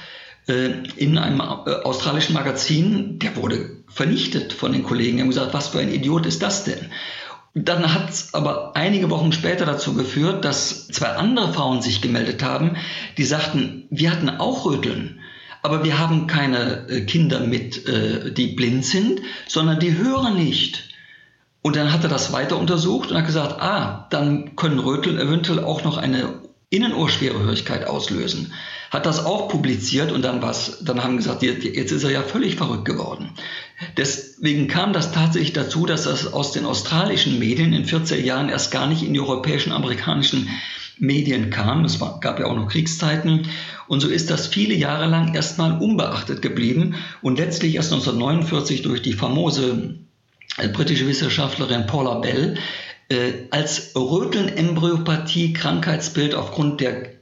äh, 0.48 0.72
in 0.96 1.20
einem 1.20 1.40
äh, 1.40 1.84
australischen 1.84 2.34
Magazin, 2.34 3.20
der 3.20 3.36
wurde 3.36 3.84
vernichtet 3.88 4.52
von 4.52 4.72
den 4.74 4.82
Kollegen. 4.82 5.18
Die 5.18 5.22
haben 5.22 5.30
gesagt, 5.30 5.54
was 5.54 5.68
für 5.68 5.80
ein 5.80 5.94
Idiot 5.94 6.26
ist 6.26 6.42
das 6.42 6.64
denn? 6.64 6.90
Dann 7.54 7.94
hat 7.94 8.10
es 8.10 8.34
aber 8.34 8.76
einige 8.76 9.12
Wochen 9.12 9.32
später 9.32 9.68
dazu 9.68 9.94
geführt, 9.94 10.46
dass 10.46 10.88
zwei 10.88 11.10
andere 11.10 11.54
Frauen 11.54 11.84
sich 11.84 12.02
gemeldet 12.02 12.42
haben, 12.42 12.76
die 13.20 13.24
sagten, 13.24 13.86
wir 13.92 14.12
hatten 14.12 14.30
auch 14.32 14.66
Röteln. 14.66 15.20
Aber 15.62 15.84
wir 15.84 16.00
haben 16.00 16.28
keine 16.28 16.88
äh, 16.90 17.02
Kinder 17.02 17.40
mit, 17.40 17.88
äh, 17.88 18.32
die 18.32 18.48
blind 18.48 18.86
sind, 18.86 19.22
sondern 19.48 19.80
die 19.80 19.98
hören 19.98 20.36
nicht. 20.36 20.90
Und 21.62 21.76
dann 21.76 21.92
hat 21.92 22.04
er 22.04 22.10
das 22.10 22.32
weiter 22.32 22.58
untersucht 22.58 23.12
und 23.12 23.18
hat 23.18 23.26
gesagt, 23.26 23.62
ah, 23.62 24.08
dann 24.10 24.56
können 24.56 24.80
Rötel 24.80 25.20
eventuell 25.20 25.64
auch 25.64 25.84
noch 25.84 25.98
eine 25.98 26.42
Innenohrschwerhörigkeit 26.70 27.88
auslösen. 27.88 28.54
Hat 28.90 29.06
das 29.06 29.26
auch 29.26 29.50
publiziert 29.50 30.12
und 30.12 30.22
dann 30.22 30.42
was, 30.42 30.84
dann 30.84 31.04
haben 31.04 31.18
gesagt, 31.18 31.44
jetzt 31.44 31.92
ist 31.92 32.04
er 32.04 32.12
ja 32.12 32.24
völlig 32.24 32.56
verrückt 32.56 32.86
geworden. 32.86 33.32
Deswegen 33.98 34.68
kam 34.68 34.94
das 34.94 35.12
tatsächlich 35.12 35.54
dazu, 35.54 35.86
dass 35.86 36.04
das 36.04 36.32
aus 36.32 36.52
den 36.52 36.66
australischen 36.66 37.40
Medien 37.40 37.74
in 37.74 37.86
40 37.86 38.26
Jahren 38.26 38.50
erst 38.50 38.72
gar 38.72 38.88
nicht 38.88 39.04
in 39.04 39.14
die 39.14 39.20
europäischen, 39.20 39.72
amerikanischen 39.72 40.50
Medien 41.00 41.50
kam. 41.50 41.86
Es 41.86 42.00
gab 42.00 42.40
ja 42.40 42.46
auch 42.46 42.56
noch 42.56 42.70
Kriegszeiten. 42.70 43.48
Und 43.88 44.02
so 44.02 44.08
ist 44.08 44.30
das 44.30 44.48
viele 44.48 44.74
Jahre 44.74 45.08
lang 45.08 45.34
erstmal 45.34 45.82
unbeachtet 45.82 46.42
geblieben 46.42 46.96
und 47.22 47.38
letztlich 47.38 47.76
erst 47.76 47.94
1949 47.94 48.82
durch 48.82 49.02
die 49.02 49.14
famose 49.14 49.96
äh, 50.58 50.68
britische 50.68 51.08
Wissenschaftlerin 51.08 51.88
Paula 51.88 52.16
Bell 52.16 52.58
äh, 53.10 53.32
als 53.52 53.94
Röteln-Embryopathie 53.96 55.54
Krankheitsbild 55.54 56.36
aufgrund 56.36 56.82
der 56.82 57.18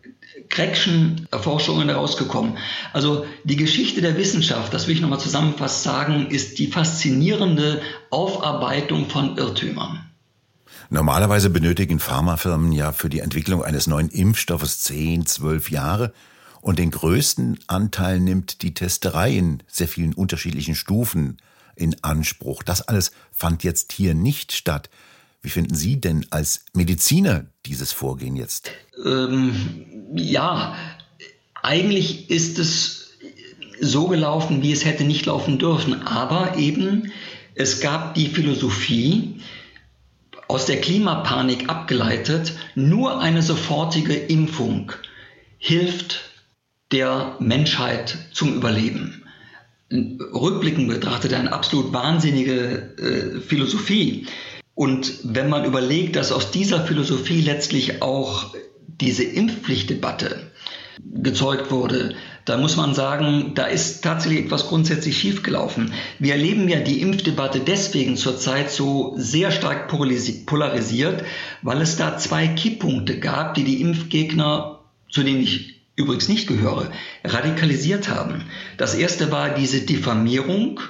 Crackschen 0.50 1.28
Erforschungen 1.32 1.90
herausgekommen. 1.90 2.58
Also 2.94 3.26
die 3.44 3.56
Geschichte 3.56 4.02
der 4.02 4.18
Wissenschaft, 4.18 4.74
das 4.74 4.88
will 4.88 4.96
ich 4.96 5.02
nochmal 5.02 5.20
zusammenfassend 5.20 5.84
sagen, 5.84 6.28
ist 6.30 6.60
die 6.60 6.68
faszinierende 6.68 7.82
Aufarbeitung 8.10 9.10
von 9.10 9.38
Irrtümern. 9.38 10.05
Normalerweise 10.90 11.50
benötigen 11.50 12.00
Pharmafirmen 12.00 12.72
ja 12.72 12.92
für 12.92 13.10
die 13.10 13.20
Entwicklung 13.20 13.64
eines 13.64 13.88
neuen 13.88 14.10
Impfstoffes 14.10 14.82
10, 14.82 15.26
12 15.26 15.72
Jahre. 15.72 16.14
Und 16.62 16.80
den 16.80 16.92
größten 16.92 17.60
Anteil 17.68 18.20
nimmt 18.20 18.62
die 18.62 18.74
Testerei 18.74 19.38
in 19.38 19.64
sehr 19.68 19.88
vielen 19.88 20.14
unterschiedlichen 20.14 20.76
Stufen 20.76 21.38
in 21.76 21.96
Anspruch. 22.04 22.64
Das 22.64 22.82
alles 22.82 23.12
fand 23.32 23.64
jetzt 23.64 23.92
hier 23.92 24.14
nicht 24.14 24.52
statt. 24.52 24.90
Wie 25.42 25.50
finden 25.50 25.76
Sie 25.76 26.02
denn 26.02 26.26
als 26.32 26.66
Mediziner 26.74 27.46
dieses 27.68 27.92
Vorgehen 27.92 28.36
jetzt? 28.36 28.72
Ähm, 29.06 30.16
ja, 30.16 30.76
eigentlich 31.62 32.32
ist 32.32 32.58
es 32.58 33.12
so 33.80 34.08
gelaufen, 34.08 34.64
wie 34.64 34.72
es 34.72 34.86
hätte 34.86 35.04
nicht 35.04 35.26
laufen 35.28 35.60
dürfen. 35.60 36.02
Aber 36.02 36.58
eben, 36.58 37.12
es 37.54 37.80
gab 37.80 38.16
die 38.16 38.28
Philosophie, 38.28 39.40
aus 40.48 40.66
der 40.66 40.82
Klimapanik 40.82 41.70
abgeleitet, 41.70 42.54
nur 42.76 43.20
eine 43.20 43.42
sofortige 43.42 44.14
Impfung 44.14 44.92
hilft 45.58 46.32
der 46.92 47.36
Menschheit 47.40 48.18
zum 48.32 48.56
Überleben. 48.56 49.24
Rückblickend 49.92 50.88
betrachtet 50.88 51.34
eine 51.34 51.52
absolut 51.52 51.94
wahnsinnige 51.94 52.96
äh, 52.98 53.40
Philosophie. 53.40 54.28
Und 54.74 55.20
wenn 55.24 55.50
man 55.50 55.66
überlegt, 55.66 56.16
dass 56.16 56.32
aus 56.32 56.52
dieser 56.52 56.86
Philosophie 56.86 57.42
letztlich 57.42 58.02
auch 58.02 58.56
diese 58.88 59.24
Impfpflichtdebatte 59.24 60.52
gezeugt 61.14 61.72
wurde, 61.72 62.16
da 62.46 62.58
muss 62.58 62.76
man 62.76 62.94
sagen, 62.94 63.54
da 63.56 63.66
ist 63.66 64.04
tatsächlich 64.04 64.46
etwas 64.46 64.68
grundsätzlich 64.68 65.18
schiefgelaufen. 65.18 65.94
Wir 66.20 66.34
erleben 66.34 66.70
ja 66.70 66.80
die 66.80 67.02
Impfdebatte 67.02 67.60
deswegen 67.60 68.18
zurzeit 68.18 68.70
so 68.70 69.14
sehr 69.18 69.52
stark 69.52 69.88
polarisiert, 69.88 71.24
weil 71.64 71.82
es 71.82 71.98
da 71.98 72.18
zwei 72.18 72.48
Kipppunkte 72.48 73.20
gab, 73.20 73.56
die 73.56 73.64
die 73.64 73.82
Impfgegner, 73.82 74.80
zu 75.10 75.24
denen 75.24 75.42
ich 75.42 75.82
übrigens 75.96 76.30
nicht 76.30 76.48
gehöre, 76.48 76.92
radikalisiert 77.24 78.10
haben. 78.10 78.44
Das 78.78 78.94
erste 78.94 79.32
war 79.32 79.50
diese 79.56 79.82
Diffamierung 79.82 80.82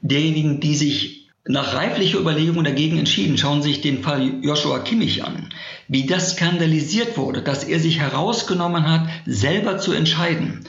derjenigen, 0.00 0.60
die 0.60 0.74
sich 0.74 1.17
nach 1.48 1.74
reiflicher 1.74 2.18
Überlegung 2.18 2.62
dagegen 2.62 2.98
entschieden. 2.98 3.38
Schauen 3.38 3.62
Sie 3.62 3.70
sich 3.70 3.80
den 3.80 4.02
Fall 4.02 4.34
Joshua 4.42 4.78
Kimmich 4.80 5.24
an. 5.24 5.48
Wie 5.88 6.06
das 6.06 6.32
skandalisiert 6.32 7.16
wurde, 7.16 7.42
dass 7.42 7.64
er 7.64 7.80
sich 7.80 7.98
herausgenommen 7.98 8.86
hat, 8.86 9.08
selber 9.26 9.78
zu 9.78 9.92
entscheiden. 9.92 10.64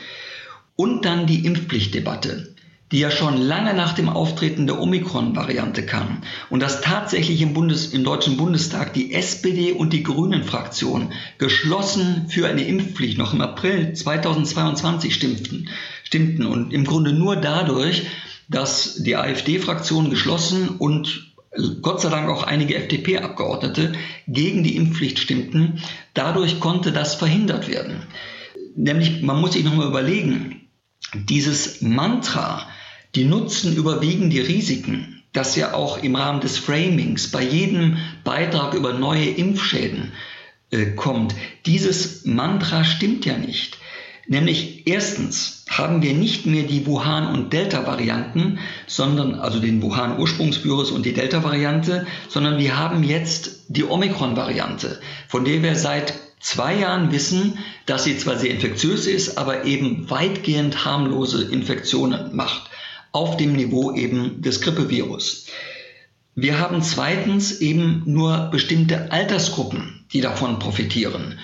Und 0.75 1.03
dann 1.03 1.27
die 1.27 1.45
Impfpflichtdebatte, 1.45 2.55
die 2.93 2.99
ja 2.99 3.11
schon 3.11 3.35
lange 3.37 3.73
nach 3.73 3.93
dem 3.93 4.07
Auftreten 4.07 4.65
der 4.65 4.79
Omikron-Variante 4.79 5.85
kam. 5.85 6.21
Und 6.49 6.61
dass 6.61 6.79
tatsächlich 6.79 7.41
im, 7.41 7.53
Bundes-, 7.53 7.93
im 7.93 8.05
Deutschen 8.05 8.37
Bundestag 8.37 8.93
die 8.93 9.13
SPD 9.13 9.73
und 9.73 9.91
die 9.91 10.03
Grünen-Fraktion 10.03 11.11
geschlossen 11.37 12.27
für 12.29 12.47
eine 12.47 12.63
Impfpflicht 12.63 13.17
noch 13.17 13.33
im 13.33 13.41
April 13.41 13.91
2022 13.93 15.13
stimmten. 15.13 15.67
stimmten. 16.03 16.45
Und 16.45 16.73
im 16.73 16.85
Grunde 16.85 17.11
nur 17.11 17.35
dadurch, 17.35 18.03
dass 18.49 18.95
die 18.95 19.15
AfD-Fraktion 19.15 20.09
geschlossen 20.09 20.69
und 20.69 21.33
Gott 21.81 22.01
sei 22.01 22.09
Dank 22.09 22.29
auch 22.29 22.43
einige 22.43 22.75
FDP-Abgeordnete 22.75 23.93
gegen 24.27 24.63
die 24.63 24.75
Impfpflicht 24.75 25.19
stimmten. 25.19 25.81
Dadurch 26.13 26.59
konnte 26.59 26.91
das 26.91 27.15
verhindert 27.15 27.67
werden. 27.67 28.03
Nämlich, 28.75 29.21
man 29.21 29.41
muss 29.41 29.53
sich 29.53 29.63
nochmal 29.63 29.87
überlegen, 29.87 30.67
dieses 31.13 31.81
Mantra, 31.81 32.67
die 33.15 33.25
Nutzen 33.25 33.75
überwiegen 33.75 34.29
die 34.29 34.39
Risiken, 34.39 35.23
das 35.33 35.55
ja 35.55 35.73
auch 35.73 36.01
im 36.01 36.15
Rahmen 36.15 36.41
des 36.41 36.57
Framings 36.57 37.31
bei 37.31 37.43
jedem 37.43 37.97
Beitrag 38.23 38.73
über 38.73 38.93
neue 38.93 39.29
Impfschäden 39.29 40.11
äh, 40.71 40.87
kommt, 40.91 41.35
dieses 41.65 42.25
Mantra 42.25 42.83
stimmt 42.83 43.25
ja 43.25 43.37
nicht. 43.37 43.78
Nämlich 44.27 44.87
erstens 44.87 45.65
haben 45.69 46.01
wir 46.01 46.13
nicht 46.13 46.45
mehr 46.45 46.63
die 46.63 46.85
Wuhan- 46.85 47.33
und 47.33 47.53
Delta-Varianten, 47.53 48.59
sondern 48.87 49.35
also 49.35 49.59
den 49.59 49.81
Wuhan-Ursprungsvirus 49.81 50.91
und 50.91 51.05
die 51.05 51.13
Delta-Variante, 51.13 52.05
sondern 52.27 52.59
wir 52.59 52.77
haben 52.77 53.03
jetzt 53.03 53.65
die 53.69 53.83
Omikron-Variante, 53.83 54.99
von 55.27 55.45
der 55.45 55.63
wir 55.63 55.75
seit 55.75 56.13
zwei 56.39 56.75
Jahren 56.75 57.11
wissen, 57.11 57.59
dass 57.85 58.03
sie 58.03 58.17
zwar 58.17 58.37
sehr 58.37 58.51
infektiös 58.51 59.07
ist, 59.07 59.37
aber 59.37 59.65
eben 59.65 60.09
weitgehend 60.09 60.85
harmlose 60.85 61.43
Infektionen 61.51 62.35
macht, 62.35 62.69
auf 63.11 63.37
dem 63.37 63.53
Niveau 63.53 63.93
eben 63.93 64.41
des 64.41 64.61
Grippevirus. 64.61 65.47
Wir 66.35 66.59
haben 66.59 66.81
zweitens 66.81 67.59
eben 67.59 68.03
nur 68.05 68.49
bestimmte 68.51 69.11
Altersgruppen, 69.11 70.05
die 70.13 70.21
davon 70.21 70.59
profitieren. 70.59 71.39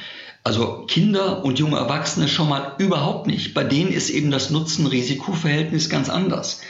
Also 0.45 0.85
Kinder 0.87 1.43
und 1.43 1.57
junge 1.57 1.77
Erwachsene 1.77 2.27
schon 2.27 2.47
mal 2.47 2.75
überhaupt 2.77 3.25
nicht. 3.25 3.55
Bei 3.55 3.63
denen 3.63 3.91
ist 3.91 4.11
eben 4.11 4.29
das 4.29 4.51
Nutzen-Risiko-Verhältnis 4.51 5.89
ganz 5.89 6.07
anders. 6.07 6.61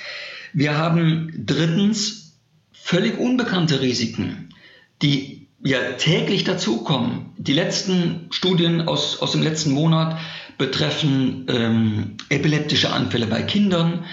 Wir 0.54 0.78
haben 0.78 1.34
drittens 1.46 2.38
völlig 2.72 3.20
unbekannte 3.20 3.82
Risiken, 3.82 4.54
die 5.02 5.48
ja 5.62 5.80
täglich 5.98 6.46
dazukommen. 6.46 7.34
Die 7.38 7.52
letzten 7.52 8.28
Studien 8.30 8.88
aus, 8.88 9.22
aus 9.22 9.34
dem 9.34 9.44
letzten 9.44 9.72
Monat 9.72 10.20
betreffen 10.58 11.46
ähm, 11.50 12.18
epileptische 12.30 12.94
Anfälle 12.94 13.28
bei 13.28 13.42
Kindern, 13.42 14.06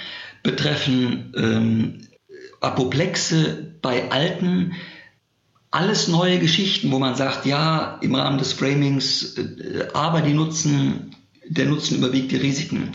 betreffen 0.43 1.33
ähm, 1.37 2.09
Apoplexe 2.61 3.77
bei 3.81 4.11
Alten, 4.11 4.73
alles 5.73 6.07
neue 6.07 6.39
Geschichten, 6.39 6.93
wo 6.93 6.99
man 6.99 7.17
sagt, 7.17 7.47
ja, 7.47 7.99
im 8.03 8.15
Rahmen 8.15 8.39
des 8.39 8.53
Framings, 8.53 9.37
äh, 9.37 9.89
aber 9.95 10.21
die 10.21 10.35
Nutzen, 10.35 11.17
der 11.49 11.67
Nutzen 11.67 11.97
überwiegt 11.97 12.31
die 12.31 12.37
Risiken. 12.37 12.93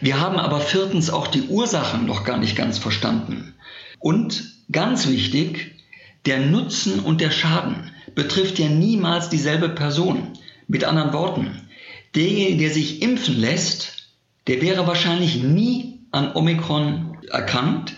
Wir 0.00 0.20
haben 0.20 0.36
aber 0.36 0.60
viertens 0.60 1.10
auch 1.10 1.26
die 1.26 1.42
Ursachen 1.42 2.06
noch 2.06 2.22
gar 2.24 2.38
nicht 2.38 2.54
ganz 2.54 2.78
verstanden. 2.78 3.54
Und 3.98 4.44
ganz 4.70 5.08
wichtig, 5.08 5.74
der 6.26 6.38
Nutzen 6.38 7.00
und 7.00 7.20
der 7.20 7.30
Schaden 7.30 7.90
betrifft 8.14 8.58
ja 8.58 8.68
niemals 8.68 9.30
dieselbe 9.30 9.70
Person. 9.70 10.34
Mit 10.70 10.84
anderen 10.84 11.14
Worten, 11.14 11.62
derjenige, 12.14 12.58
der 12.58 12.70
sich 12.70 13.00
impfen 13.00 13.40
lässt, 13.40 14.10
der 14.46 14.60
wäre 14.60 14.86
wahrscheinlich 14.86 15.42
nie 15.42 16.00
an 16.10 16.34
Omikron 16.34 17.16
erkrankt, 17.30 17.94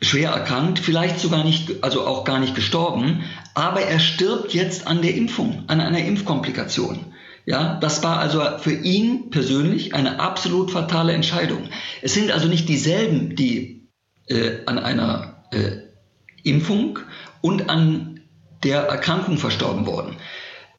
schwer 0.00 0.30
erkrankt, 0.30 0.80
vielleicht 0.80 1.20
sogar 1.20 1.44
nicht, 1.44 1.84
also 1.84 2.06
auch 2.06 2.24
gar 2.24 2.40
nicht 2.40 2.56
gestorben, 2.56 3.22
aber 3.54 3.82
er 3.82 4.00
stirbt 4.00 4.52
jetzt 4.52 4.86
an 4.86 5.00
der 5.00 5.14
Impfung, 5.14 5.64
an 5.68 5.80
einer 5.80 6.04
Impfkomplikation. 6.04 7.06
Ja, 7.46 7.78
das 7.78 8.02
war 8.02 8.18
also 8.18 8.42
für 8.58 8.72
ihn 8.72 9.30
persönlich 9.30 9.94
eine 9.94 10.18
absolut 10.18 10.70
fatale 10.70 11.12
Entscheidung. 11.12 11.68
Es 12.00 12.14
sind 12.14 12.30
also 12.30 12.48
nicht 12.48 12.68
dieselben, 12.68 13.36
die 13.36 13.88
äh, 14.26 14.64
an 14.66 14.78
einer 14.78 15.44
äh, 15.52 15.76
Impfung 16.42 16.98
und 17.42 17.68
an 17.68 18.20
der 18.62 18.84
Erkrankung 18.84 19.36
verstorben 19.36 19.86
worden, 19.86 20.16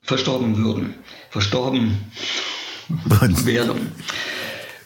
verstorben 0.01 0.57
würden, 0.57 0.95
verstorben 1.29 1.97
werden. 3.19 3.91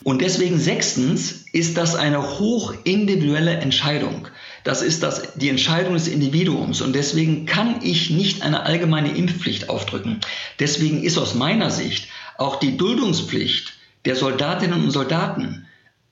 Und 0.04 0.22
deswegen 0.22 0.60
sechstens 0.60 1.46
ist 1.54 1.78
das 1.78 1.96
eine 1.96 2.40
hochindividuelle 2.40 3.54
Entscheidung. 3.54 4.28
Das 4.64 4.82
ist 4.82 5.04
das, 5.04 5.34
die 5.36 5.50
Entscheidung 5.50 5.94
des 5.94 6.08
Individuums. 6.08 6.82
Und 6.82 6.94
deswegen 6.94 7.46
kann 7.46 7.82
ich 7.84 8.10
nicht 8.10 8.42
eine 8.42 8.64
allgemeine 8.64 9.16
Impfpflicht 9.16 9.70
aufdrücken. 9.70 10.20
Deswegen 10.60 11.04
ist 11.04 11.18
aus 11.18 11.36
meiner 11.36 11.70
Sicht 11.72 12.08
auch 12.38 12.58
die 12.58 12.78
Duldungspflicht 12.78 13.74
der 14.06 14.16
Soldatinnen 14.16 14.84
und 14.84 14.92
Soldaten 14.92 15.68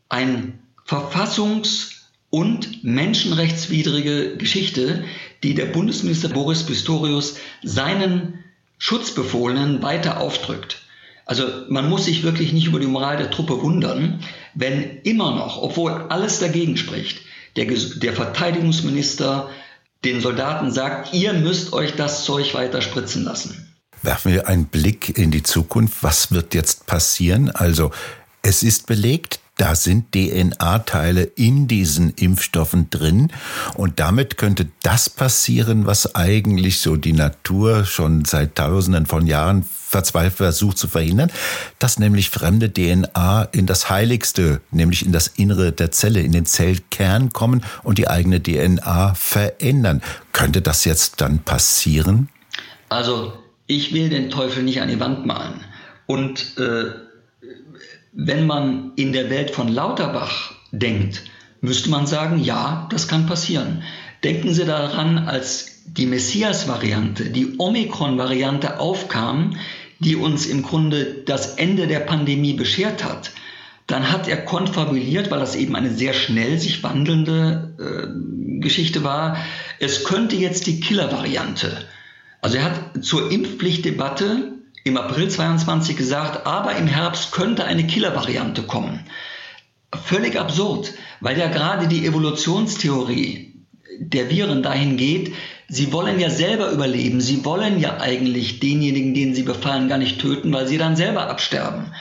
ein 0.10 0.60
verfassungs- 0.86 1.92
und 2.30 2.84
menschenrechtswidrige 2.84 4.38
Geschichte, 4.38 5.04
die 5.44 5.54
der 5.54 5.66
Bundesminister 5.66 6.30
Boris 6.30 6.64
Pistorius 6.64 7.38
seinen 7.64 8.44
Schutzbefohlenen 8.78 9.82
weiter 9.82 10.20
aufdrückt. 10.20 10.82
Also 11.26 11.46
man 11.70 11.90
muss 11.90 12.06
sich 12.06 12.24
wirklich 12.24 12.54
nicht 12.54 12.68
über 12.68 12.80
die 12.80 12.88
Moral 12.88 13.18
der 13.18 13.32
Truppe 13.32 13.62
wundern, 13.62 14.22
wenn 14.54 15.02
immer 15.04 15.36
noch, 15.36 15.62
obwohl 15.62 15.92
alles 16.10 16.40
dagegen 16.40 16.78
spricht, 16.78 17.22
der, 17.58 17.66
der 17.66 18.14
Verteidigungsminister 18.14 19.50
den 20.06 20.22
Soldaten 20.22 20.72
sagt, 20.72 21.14
ihr 21.14 21.34
müsst 21.34 21.74
euch 21.74 21.96
das 21.96 22.24
Zeug 22.24 22.54
weiter 22.54 22.82
spritzen 22.82 23.24
lassen. 23.24 23.76
Werfen 24.04 24.32
wir 24.32 24.48
einen 24.48 24.66
Blick 24.66 25.18
in 25.18 25.32
die 25.32 25.44
Zukunft. 25.44 26.04
Was 26.04 26.32
wird 26.32 26.54
jetzt 26.54 26.86
passieren? 26.86 27.50
Also 27.50 27.92
es 28.44 28.62
ist 28.64 28.86
belegt, 28.86 29.40
da 29.58 29.74
sind 29.74 30.12
DNA-Teile 30.14 31.24
in 31.24 31.68
diesen 31.68 32.12
Impfstoffen 32.12 32.92
drin 32.92 33.32
und 33.74 34.00
damit 34.00 34.38
könnte 34.38 34.68
das 34.84 35.10
passieren, 35.10 35.88
was 35.88 36.14
eigentlich 36.14 36.80
so 36.80 36.96
die 36.96 37.14
Natur 37.14 37.84
schon 37.84 38.24
seit 38.24 38.56
Tausenden 38.56 39.08
von 39.08 39.26
Jahren 39.26 39.66
verzweifelt 39.88 40.38
versucht 40.38 40.78
zu 40.78 40.88
verhindern, 40.88 41.32
dass 41.80 42.00
nämlich 42.00 42.30
fremde 42.30 42.72
DNA 42.72 43.44
in 43.52 43.66
das 43.66 43.90
Heiligste, 43.90 44.62
nämlich 44.72 45.06
in 45.06 45.12
das 45.12 45.28
Innere 45.28 45.72
der 45.72 45.92
Zelle, 45.92 46.22
in 46.22 46.32
den 46.32 46.46
Zellkern 46.46 47.32
kommen 47.32 47.64
und 47.84 47.98
die 47.98 48.08
eigene 48.08 48.42
DNA 48.42 49.14
verändern. 49.16 50.02
Könnte 50.34 50.62
das 50.62 50.86
jetzt 50.86 51.22
dann 51.22 51.40
passieren? 51.40 52.30
Also 52.90 53.34
ich 53.66 53.94
will 53.94 54.10
den 54.10 54.30
Teufel 54.30 54.64
nicht 54.64 54.82
an 54.82 54.90
die 54.90 55.00
Wand 55.00 55.26
malen. 55.26 55.62
Und 56.06 56.58
äh, 56.58 56.92
wenn 58.14 58.48
man 58.48 58.94
in 58.96 59.14
der 59.14 59.30
Welt 59.30 59.52
von 59.52 59.68
Lauterbach 59.68 60.54
denkt, 60.72 61.24
müsste 61.62 61.90
man 61.90 62.08
sagen, 62.08 62.40
ja, 62.44 62.88
das 62.92 63.08
kann 63.08 63.26
passieren. 63.26 63.84
Denken 64.24 64.54
Sie 64.54 64.66
daran, 64.66 65.18
als 65.28 65.84
die 65.86 66.06
Messias-Variante, 66.06 67.26
die 67.30 67.58
Omikron-Variante 67.58 68.80
aufkam, 68.80 69.58
die 70.00 70.16
uns 70.16 70.46
im 70.46 70.64
Grunde 70.64 71.24
das 71.26 71.56
Ende 71.56 71.88
der 71.88 72.02
Pandemie 72.02 72.54
beschert 72.54 73.04
hat, 73.04 73.32
dann 73.88 74.12
hat 74.12 74.28
er 74.28 74.38
konfabuliert, 74.38 75.32
weil 75.32 75.40
das 75.40 75.56
eben 75.56 75.76
eine 75.76 75.92
sehr 75.92 76.14
schnell 76.14 76.60
sich 76.60 76.84
wandelnde 76.84 77.74
äh, 77.80 78.60
Geschichte 78.60 79.04
war, 79.04 79.38
es 79.80 80.04
könnte 80.04 80.36
jetzt 80.36 80.68
die 80.68 80.80
Killer-Variante. 80.82 81.86
Also 82.42 82.58
er 82.58 82.66
hat 82.66 83.04
zur 83.04 83.32
Impfpflichtdebatte 83.32 84.54
im 84.84 84.98
April 84.98 85.30
22 85.30 85.96
gesagt, 85.96 86.46
aber 86.46 86.76
im 86.76 86.88
Herbst 86.88 87.32
könnte 87.32 87.66
eine 87.66 87.88
Killer-Variante 87.88 88.64
kommen. 88.64 89.06
Völlig 90.06 90.40
absurd, 90.40 90.94
weil 91.20 91.38
ja 91.38 91.48
gerade 91.48 91.88
die 91.88 92.06
Evolutionstheorie 92.06 93.54
der 94.00 94.30
Viren 94.30 94.62
dahin 94.64 94.98
geht, 94.98 95.34
sie 95.68 95.92
wollen 95.92 96.20
ja 96.20 96.30
selber 96.30 96.72
überleben. 96.72 97.20
Sie 97.20 97.44
wollen 97.44 97.80
ja 97.80 98.00
eigentlich 98.00 98.60
denjenigen, 98.60 99.14
denen 99.14 99.34
sie 99.34 99.44
befallen, 99.44 99.90
gar 99.90 99.98
nicht 99.98 100.20
töten, 100.20 100.54
weil 100.54 100.68
sie 100.68 100.78
dann 100.78 100.96
selber 100.96 101.30
absterben. 101.30 101.92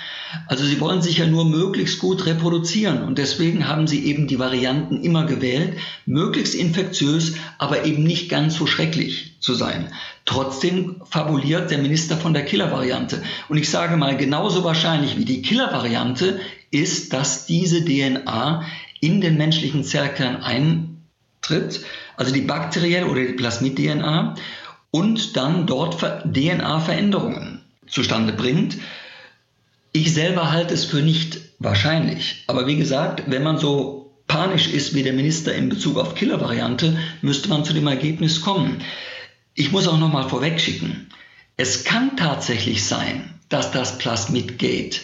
Also 0.47 0.65
sie 0.65 0.81
wollen 0.81 1.03
sich 1.03 1.19
ja 1.19 1.27
nur 1.27 1.45
möglichst 1.45 1.99
gut 1.99 2.27
reproduzieren 2.27 3.03
und 3.05 3.17
deswegen 3.17 3.69
haben 3.69 3.87
sie 3.87 4.05
eben 4.07 4.27
die 4.27 4.39
Varianten 4.39 5.03
immer 5.03 5.25
gewählt, 5.25 5.79
möglichst 6.05 6.55
infektiös, 6.55 7.35
aber 7.59 7.85
eben 7.85 8.03
nicht 8.03 8.29
ganz 8.29 8.57
so 8.57 8.67
schrecklich 8.67 9.37
zu 9.41 9.55
sein. 9.55 9.93
Trotzdem 10.25 10.97
fabuliert 11.09 11.71
der 11.71 11.79
Minister 11.79 12.17
von 12.17 12.35
der 12.35 12.45
Killer-Variante. 12.45 13.23
Und 13.49 13.57
ich 13.57 13.71
sage 13.71 13.97
mal, 13.97 14.17
genauso 14.17 14.65
wahrscheinlich 14.65 15.17
wie 15.17 15.25
die 15.25 15.43
Killer-Variante 15.43 16.41
ist, 16.81 17.13
dass 17.13 17.47
diese 17.47 17.85
DNA 17.85 18.65
in 19.01 19.21
den 19.21 19.37
menschlichen 19.37 19.85
Zellkern 19.85 20.43
ein 20.43 21.03
tritt, 21.43 21.85
also 22.17 22.33
die 22.33 22.41
bakterielle 22.41 23.07
oder 23.07 23.25
die 23.25 23.35
Plasmid-DNA, 23.35 24.35
und 24.91 25.37
dann 25.37 25.67
dort 25.67 26.01
DNA-Veränderungen 26.25 27.61
zustande 27.87 28.33
bringt. 28.33 28.77
Ich 29.93 30.15
selber 30.15 30.51
halte 30.51 30.75
es 30.75 30.85
für 30.85 31.03
nicht 31.03 31.41
wahrscheinlich. 31.59 32.45
Aber 32.47 32.67
wie 32.67 32.77
gesagt, 32.77 33.25
wenn 33.27 33.43
man 33.43 33.59
so 33.59 34.15
panisch 34.27 34.69
ist 34.69 34.95
wie 34.95 35.03
der 35.03 35.13
Minister 35.13 35.55
in 35.55 35.69
Bezug 35.69 35.99
auf 35.99 36.15
Killer-Variante, 36.15 36.99
müsste 37.23 37.49
man 37.49 37.65
zu 37.65 37.73
dem 37.73 37.87
Ergebnis 37.87 38.41
kommen. 38.41 38.83
Ich 39.55 39.73
muss 39.73 39.89
auch 39.89 39.99
nochmal 39.99 40.29
vorwegschicken. 40.29 41.09
Es 41.57 41.85
kann 41.85 42.17
tatsächlich 42.17 42.85
sein, 42.85 43.35
dass 43.49 43.71
das 43.71 43.99
Plasmid-Gate 43.99 45.01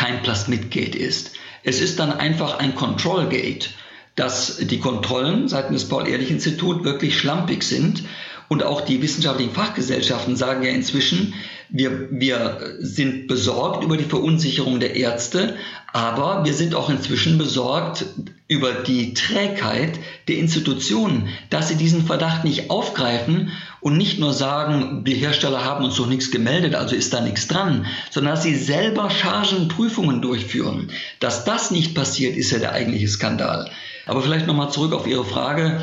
kein 0.00 0.22
Plasmid-Gate 0.22 0.94
ist. 0.94 1.32
Es 1.62 1.80
ist 1.80 1.98
dann 1.98 2.12
einfach 2.12 2.58
ein 2.58 2.74
Control-Gate 2.74 3.70
dass 4.16 4.58
die 4.58 4.78
Kontrollen 4.78 5.48
seitens 5.48 5.82
des 5.82 5.88
Paul-Ehrlich-Institut 5.88 6.84
wirklich 6.84 7.18
schlampig 7.18 7.62
sind. 7.62 8.02
Und 8.48 8.64
auch 8.64 8.80
die 8.80 9.00
wissenschaftlichen 9.00 9.54
Fachgesellschaften 9.54 10.36
sagen 10.36 10.64
ja 10.64 10.70
inzwischen, 10.70 11.34
wir, 11.68 12.08
wir 12.10 12.76
sind 12.80 13.28
besorgt 13.28 13.84
über 13.84 13.96
die 13.96 14.04
Verunsicherung 14.04 14.80
der 14.80 14.96
Ärzte, 14.96 15.56
aber 15.92 16.44
wir 16.44 16.52
sind 16.52 16.74
auch 16.74 16.90
inzwischen 16.90 17.38
besorgt 17.38 18.04
über 18.48 18.72
die 18.72 19.14
Trägheit 19.14 20.00
der 20.26 20.36
Institutionen, 20.36 21.28
dass 21.48 21.68
sie 21.68 21.76
diesen 21.76 22.04
Verdacht 22.04 22.44
nicht 22.44 22.70
aufgreifen 22.70 23.52
und 23.80 23.96
nicht 23.96 24.18
nur 24.18 24.32
sagen, 24.32 25.04
die 25.04 25.14
Hersteller 25.14 25.64
haben 25.64 25.84
uns 25.84 25.96
doch 25.96 26.06
nichts 26.06 26.30
gemeldet, 26.30 26.74
also 26.74 26.94
ist 26.94 27.12
da 27.12 27.20
nichts 27.20 27.48
dran, 27.48 27.86
sondern 28.10 28.34
dass 28.34 28.42
sie 28.42 28.54
selber 28.54 29.10
Chargenprüfungen 29.10 30.20
durchführen. 30.20 30.90
Dass 31.18 31.44
das 31.44 31.70
nicht 31.70 31.94
passiert, 31.94 32.36
ist 32.36 32.50
ja 32.50 32.58
der 32.58 32.72
eigentliche 32.72 33.08
Skandal. 33.08 33.70
Aber 34.06 34.22
vielleicht 34.22 34.46
nochmal 34.46 34.70
zurück 34.70 34.92
auf 34.92 35.06
Ihre 35.06 35.24
Frage. 35.24 35.80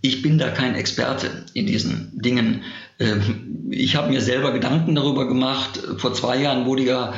Ich 0.00 0.22
bin 0.22 0.38
da 0.38 0.50
kein 0.50 0.74
Experte 0.74 1.44
in 1.54 1.66
diesen 1.66 2.10
Dingen. 2.20 2.62
Ähm, 2.98 3.68
ich 3.70 3.96
habe 3.96 4.10
mir 4.10 4.20
selber 4.20 4.52
Gedanken 4.52 4.94
darüber 4.94 5.26
gemacht. 5.26 5.80
Vor 5.98 6.12
zwei 6.14 6.36
Jahren 6.38 6.66
wurde 6.66 6.82
ja 6.82 7.14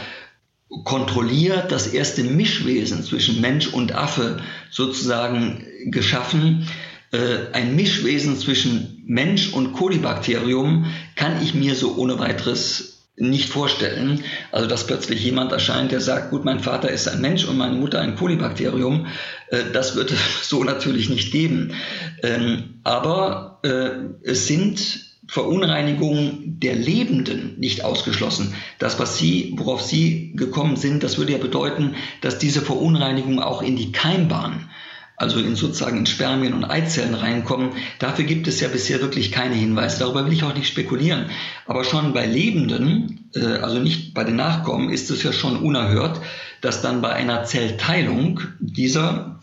kontrolliert 0.85 1.71
das 1.71 1.87
erste 1.87 2.25
Mischwesen 2.25 3.03
zwischen 3.05 3.41
Mensch 3.41 3.69
und 3.69 3.95
Affe 3.95 4.39
sozusagen 4.71 5.65
geschaffen. 5.87 6.69
Äh, 7.13 7.53
ein 7.53 7.77
Mischwesen 7.77 8.37
zwischen 8.39 8.94
Mensch 9.07 9.53
und 9.53 9.73
Kolibakterium 9.73 10.87
kann 11.17 11.43
ich 11.43 11.55
mir 11.55 11.75
so 11.75 11.97
ohne 11.97 12.19
weiteres 12.19 12.95
nicht 13.17 13.49
vorstellen. 13.49 14.25
Also, 14.51 14.69
dass 14.69 14.87
plötzlich 14.87 15.25
jemand 15.25 15.53
erscheint, 15.53 15.93
der 15.93 16.01
sagt, 16.01 16.31
gut, 16.31 16.45
mein 16.45 16.61
Vater 16.61 16.91
ist 16.91 17.09
ein 17.09 17.21
Mensch 17.21 17.45
und 17.45 17.57
meine 17.57 17.77
Mutter 17.77 18.01
ein 18.01 18.17
Kolibakterium, 18.17 19.07
äh, 19.51 19.63
das 19.73 19.95
wird 19.95 20.11
es 20.11 20.19
so 20.49 20.65
natürlich 20.65 21.09
nicht 21.09 21.31
geben. 21.33 21.75
Ähm, 22.23 22.81
aber 22.83 23.61
äh, 23.63 24.29
es 24.29 24.47
sind 24.47 25.05
Verunreinigungen 25.27 26.61
der 26.61 26.75
Lebenden 26.75 27.59
nicht 27.59 27.85
ausgeschlossen. 27.85 28.55
Das, 28.79 28.99
was 28.99 29.17
Sie, 29.17 29.55
worauf 29.57 29.81
Sie 29.81 30.33
gekommen 30.35 30.77
sind, 30.77 31.03
das 31.03 31.17
würde 31.17 31.33
ja 31.33 31.39
bedeuten, 31.39 31.95
dass 32.21 32.39
diese 32.39 32.61
Verunreinigungen 32.61 33.41
auch 33.41 33.63
in 33.63 33.77
die 33.77 33.93
Keimbahn 33.93 34.69
also 35.17 35.39
in 35.39 35.55
sozusagen 35.55 35.99
in 35.99 36.07
Spermien 36.07 36.55
und 36.55 36.65
Eizellen 36.65 37.15
reinkommen. 37.15 37.73
Dafür 37.99 38.25
gibt 38.25 38.49
es 38.49 38.61
ja 38.61 38.69
bisher 38.69 39.01
wirklich 39.01 39.31
keine 39.31 39.55
Hinweise. 39.55 40.01
Darüber 40.01 40.27
will 40.27 40.33
ich 40.33 40.43
auch 40.43 40.55
nicht 40.55 40.67
spekulieren. 40.67 41.27
Aber 41.67 41.85
schon 41.85 42.13
bei 42.13 42.27
Lebenden, 42.27 43.31
äh, 43.35 43.59
also 43.59 43.79
nicht 43.79 44.15
bei 44.15 44.25
den 44.25 44.37
Nachkommen, 44.37 44.91
ist 44.91 45.11
es 45.11 45.23
ja 45.23 45.33
schon 45.33 45.57
unerhört, 45.57 46.21
dass 46.61 46.83
dann 46.83 47.01
bei 47.01 47.13
einer 47.13 47.45
Zellteilung 47.45 48.41
dieser 48.59 49.41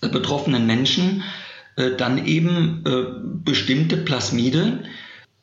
äh, 0.00 0.08
betroffenen 0.08 0.66
Menschen 0.66 1.22
äh, 1.76 1.96
dann 1.96 2.24
eben 2.26 2.82
bestimmte 3.44 3.96
Plasmide 3.96 4.84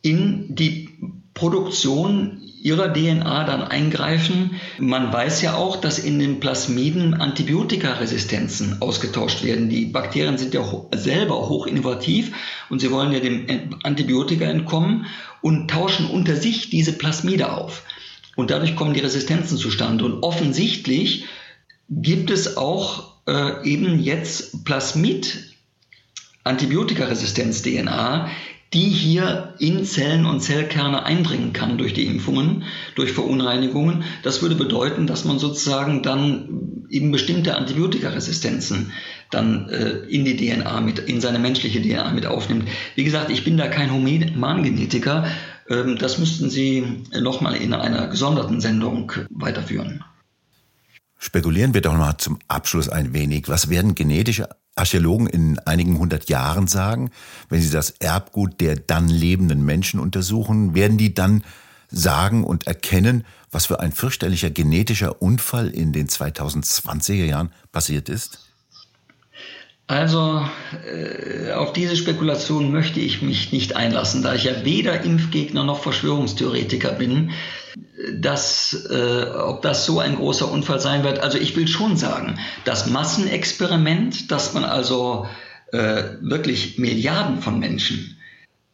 in 0.02 0.56
die 0.56 0.90
Produktion 1.34 2.42
ihrer 2.62 2.94
DNA 2.94 3.44
dann 3.46 3.64
eingreifen. 3.64 4.62
Man 4.78 5.12
weiß 5.12 5.42
ja 5.42 5.56
auch, 5.56 5.78
dass 5.78 5.98
in 5.98 6.20
den 6.20 6.40
Plasmiden 6.40 7.16
Antibiotikaresistenzen 7.16 8.82
ausgetauscht 8.82 9.44
werden. 9.44 9.70
Die 9.70 9.86
Bakterien 9.86 10.38
sind 10.38 10.54
ja 10.54 10.64
selber 10.94 11.50
hoch 11.50 11.66
innovativ 11.66 12.32
und 12.70 12.80
sie 12.80 12.92
wollen 12.92 13.12
ja 13.12 13.20
dem 13.20 13.76
Antibiotika 13.84 14.46
entkommen 14.46 15.08
und 15.42 15.70
tauschen 15.72 16.06
unter 16.06 16.36
sich 16.36 16.70
diese 16.70 16.94
Plasmide 16.94 17.52
auf. 17.52 17.84
Und 18.36 18.52
dadurch 18.52 18.76
kommen 18.76 18.94
die 18.94 19.00
Resistenzen 19.00 19.58
zustande. 19.58 20.06
Und 20.06 20.22
offensichtlich 20.24 21.26
gibt 21.90 22.30
es 22.30 22.58
auch 22.58 23.16
äh, 23.28 23.68
eben 23.68 24.00
jetzt 24.00 24.64
Plasmid 24.64 25.52
Antibiotikaresistenz-DNA, 26.44 28.30
die 28.74 28.90
hier 28.90 29.54
in 29.60 29.84
Zellen 29.84 30.26
und 30.26 30.42
Zellkerne 30.42 31.04
eindringen 31.04 31.52
kann 31.52 31.78
durch 31.78 31.94
die 31.94 32.06
Impfungen, 32.06 32.64
durch 32.96 33.12
Verunreinigungen. 33.12 34.04
Das 34.24 34.42
würde 34.42 34.56
bedeuten, 34.56 35.08
dass 35.08 35.26
man 35.26 35.40
sozusagen 35.40 36.04
dann 36.04 36.86
eben 36.90 37.12
bestimmte 37.12 37.56
Antibiotikaresistenzen 37.56 38.94
dann 39.30 39.70
äh, 39.70 39.90
in 40.08 40.24
die 40.24 40.38
DNA 40.38 40.82
mit, 40.82 41.00
in 41.00 41.20
seine 41.20 41.40
menschliche 41.40 41.82
DNA 41.82 42.12
mit 42.12 42.26
aufnimmt. 42.26 42.68
Wie 42.96 43.04
gesagt, 43.04 43.30
ich 43.30 43.44
bin 43.44 43.58
da 43.58 43.68
kein 43.68 43.92
Humangenetiker. 43.92 45.26
Ähm, 45.70 45.98
das 45.98 46.18
müssten 46.18 46.50
Sie 46.50 47.04
nochmal 47.20 47.56
in 47.56 47.74
einer 47.74 48.08
gesonderten 48.08 48.62
Sendung 48.62 49.12
weiterführen. 49.30 50.04
Spekulieren 51.18 51.74
wir 51.74 51.82
doch 51.82 51.94
mal 51.94 52.18
zum 52.18 52.40
Abschluss 52.48 52.90
ein 52.90 53.14
wenig. 53.14 53.48
Was 53.48 53.70
werden 53.70 53.96
genetische 53.96 54.50
Archäologen 54.76 55.28
in 55.28 55.60
einigen 55.60 56.00
hundert 56.00 56.30
Jahren 56.30 56.68
sagen, 56.68 57.12
wenn 57.50 57.62
sie 57.62 57.72
das 57.72 57.92
Erbgut 58.00 58.62
der 58.62 58.76
dann 58.76 59.10
lebenden 59.10 59.64
Menschen 59.64 60.00
untersuchen, 60.00 60.74
werden 60.74 60.98
die 60.98 61.14
dann 61.14 61.44
sagen 61.90 62.44
und 62.44 62.68
erkennen, 62.68 63.26
was 63.52 63.66
für 63.66 63.82
ein 63.82 63.92
fürchterlicher 63.92 64.50
genetischer 64.50 65.22
Unfall 65.22 65.70
in 65.70 65.92
den 65.92 66.08
2020er 66.08 67.26
Jahren 67.26 67.52
passiert 67.72 68.08
ist? 68.08 68.51
Also 69.88 70.46
äh, 70.86 71.52
auf 71.52 71.74
diese 71.74 71.98
Spekulation 71.98 72.72
möchte 72.72 73.02
ich 73.02 73.22
mich 73.22 73.52
nicht 73.52 73.76
einlassen, 73.76 74.24
da 74.24 74.34
ich 74.34 74.46
ja 74.46 74.64
weder 74.64 75.02
Impfgegner 75.04 75.66
noch 75.66 75.84
Verschwörungstheoretiker 75.84 76.92
bin, 76.94 77.32
dass, 78.14 78.88
äh, 78.90 79.26
ob 79.26 79.62
das 79.62 79.86
so 79.86 80.00
ein 80.00 80.16
großer 80.16 80.50
Unfall 80.50 80.80
sein 80.80 81.04
wird. 81.04 81.20
Also 81.20 81.38
ich 81.38 81.56
will 81.58 81.68
schon 81.68 81.98
sagen, 81.98 82.40
das 82.64 82.88
Massenexperiment, 82.88 84.32
dass 84.32 84.54
man 84.54 84.64
also 84.64 85.28
äh, 85.72 86.04
wirklich 86.22 86.78
Milliarden 86.78 87.42
von 87.42 87.60
Menschen 87.60 88.18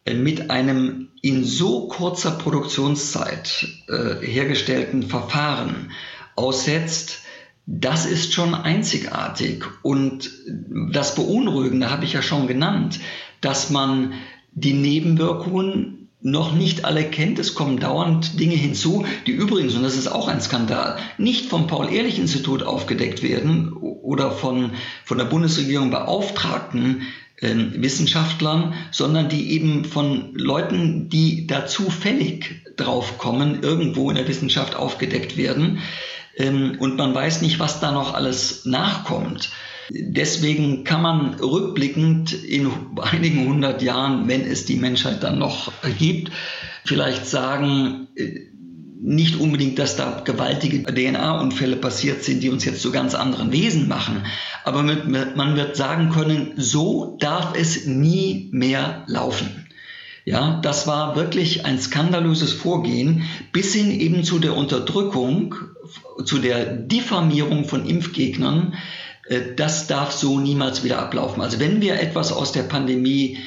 äh, 0.04 0.14
mit 0.14 0.50
einem 0.50 1.08
in 1.20 1.44
so 1.44 1.88
kurzer 1.88 2.32
Produktionszeit 2.32 3.66
äh, 3.88 4.24
hergestellten 4.24 5.02
Verfahren 5.02 5.90
aussetzt, 6.36 7.22
das 7.70 8.06
ist 8.06 8.32
schon 8.32 8.54
einzigartig. 8.54 9.62
Und 9.82 10.30
das 10.90 11.14
Beunruhigende 11.14 11.90
habe 11.90 12.06
ich 12.06 12.14
ja 12.14 12.22
schon 12.22 12.46
genannt, 12.46 12.98
dass 13.42 13.68
man 13.68 14.14
die 14.52 14.72
Nebenwirkungen 14.72 16.08
noch 16.22 16.54
nicht 16.54 16.86
alle 16.86 17.04
kennt. 17.04 17.38
Es 17.38 17.54
kommen 17.54 17.78
dauernd 17.78 18.40
Dinge 18.40 18.56
hinzu, 18.56 19.04
die 19.26 19.32
übrigens, 19.32 19.74
und 19.74 19.82
das 19.82 19.98
ist 19.98 20.08
auch 20.08 20.28
ein 20.28 20.40
Skandal, 20.40 20.96
nicht 21.18 21.46
vom 21.46 21.66
Paul-Ehrlich-Institut 21.66 22.62
aufgedeckt 22.62 23.22
werden 23.22 23.74
oder 23.74 24.30
von, 24.30 24.70
von 25.04 25.18
der 25.18 25.26
Bundesregierung 25.26 25.90
beauftragten 25.90 27.02
äh, 27.36 27.54
Wissenschaftlern, 27.54 28.72
sondern 28.92 29.28
die 29.28 29.52
eben 29.52 29.84
von 29.84 30.34
Leuten, 30.34 31.10
die 31.10 31.46
da 31.46 31.66
zufällig 31.66 32.62
draufkommen, 32.78 33.62
irgendwo 33.62 34.08
in 34.08 34.16
der 34.16 34.26
Wissenschaft 34.26 34.74
aufgedeckt 34.74 35.36
werden 35.36 35.80
und 36.38 36.96
man 36.96 37.14
weiß 37.14 37.42
nicht, 37.42 37.58
was 37.58 37.80
da 37.80 37.92
noch 37.92 38.14
alles 38.14 38.64
nachkommt. 38.64 39.50
Deswegen 39.90 40.84
kann 40.84 41.02
man 41.02 41.34
rückblickend 41.34 42.32
in 42.32 42.70
einigen 43.00 43.48
hundert 43.48 43.82
Jahren, 43.82 44.28
wenn 44.28 44.42
es 44.42 44.66
die 44.66 44.76
Menschheit 44.76 45.22
dann 45.22 45.38
noch 45.38 45.72
gibt, 45.98 46.30
vielleicht 46.84 47.26
sagen, 47.26 48.08
äh, 48.14 48.40
nicht 49.00 49.36
unbedingt, 49.40 49.78
dass 49.78 49.96
da 49.96 50.22
gewaltige 50.24 50.82
DNA-Unfälle 50.82 51.76
passiert 51.76 52.24
sind, 52.24 52.42
die 52.42 52.50
uns 52.50 52.64
jetzt 52.64 52.82
zu 52.82 52.90
ganz 52.90 53.14
anderen 53.14 53.52
Wesen 53.52 53.86
machen. 53.86 54.24
Aber 54.64 54.82
man 54.82 55.56
wird 55.56 55.76
sagen 55.76 56.10
können, 56.10 56.54
so 56.56 57.16
darf 57.20 57.56
es 57.56 57.86
nie 57.86 58.48
mehr 58.52 59.04
laufen. 59.06 59.67
Ja, 60.28 60.60
das 60.60 60.86
war 60.86 61.16
wirklich 61.16 61.64
ein 61.64 61.80
skandalöses 61.80 62.52
Vorgehen 62.52 63.22
bis 63.50 63.72
hin 63.72 63.90
eben 63.90 64.24
zu 64.24 64.38
der 64.38 64.54
Unterdrückung, 64.54 65.54
zu 66.22 66.38
der 66.38 66.66
Diffamierung 66.66 67.64
von 67.64 67.86
Impfgegnern. 67.86 68.74
Äh, 69.26 69.54
das 69.56 69.86
darf 69.86 70.12
so 70.12 70.38
niemals 70.38 70.84
wieder 70.84 70.98
ablaufen. 70.98 71.40
Also 71.40 71.60
wenn 71.60 71.80
wir 71.80 71.98
etwas 71.98 72.30
aus 72.30 72.52
der 72.52 72.64
Pandemie 72.64 73.38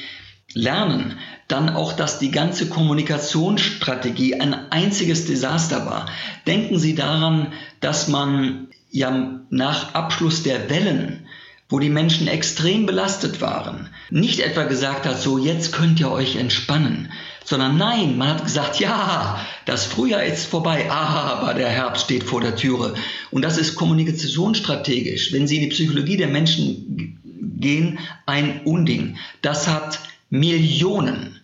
lernen, 0.54 1.18
dann 1.46 1.68
auch, 1.68 1.92
dass 1.92 2.18
die 2.18 2.32
ganze 2.32 2.68
Kommunikationsstrategie 2.68 4.40
ein 4.40 4.52
einziges 4.72 5.24
Desaster 5.26 5.86
war. 5.86 6.06
Denken 6.48 6.80
Sie 6.80 6.96
daran, 6.96 7.52
dass 7.78 8.08
man 8.08 8.66
ja 8.90 9.44
nach 9.50 9.94
Abschluss 9.94 10.42
der 10.42 10.68
Wellen 10.68 11.28
wo 11.72 11.78
die 11.78 11.88
Menschen 11.88 12.28
extrem 12.28 12.84
belastet 12.84 13.40
waren, 13.40 13.88
nicht 14.12 14.40
etwa 14.40 14.64
gesagt 14.64 15.06
hat, 15.06 15.20
so 15.20 15.38
jetzt 15.38 15.72
könnt 15.72 15.98
ihr 15.98 16.10
euch 16.10 16.36
entspannen, 16.36 17.10
sondern 17.44 17.78
nein, 17.78 18.18
man 18.18 18.28
hat 18.28 18.44
gesagt, 18.44 18.78
ja, 18.78 19.40
das 19.64 19.86
Frühjahr 19.86 20.22
ist 20.22 20.46
vorbei, 20.46 20.90
aber 20.90 21.54
der 21.54 21.70
Herbst 21.70 22.04
steht 22.04 22.24
vor 22.24 22.40
der 22.40 22.54
Türe. 22.54 22.94
Und 23.30 23.42
das 23.42 23.56
ist 23.56 23.74
kommunikationsstrategisch, 23.74 25.32
wenn 25.32 25.46
Sie 25.46 25.56
in 25.56 25.62
die 25.62 25.74
Psychologie 25.74 26.18
der 26.18 26.28
Menschen 26.28 27.18
gehen, 27.58 27.98
ein 28.26 28.60
Unding. 28.64 29.16
Das 29.40 29.66
hat 29.66 29.98
Millionen 30.28 31.40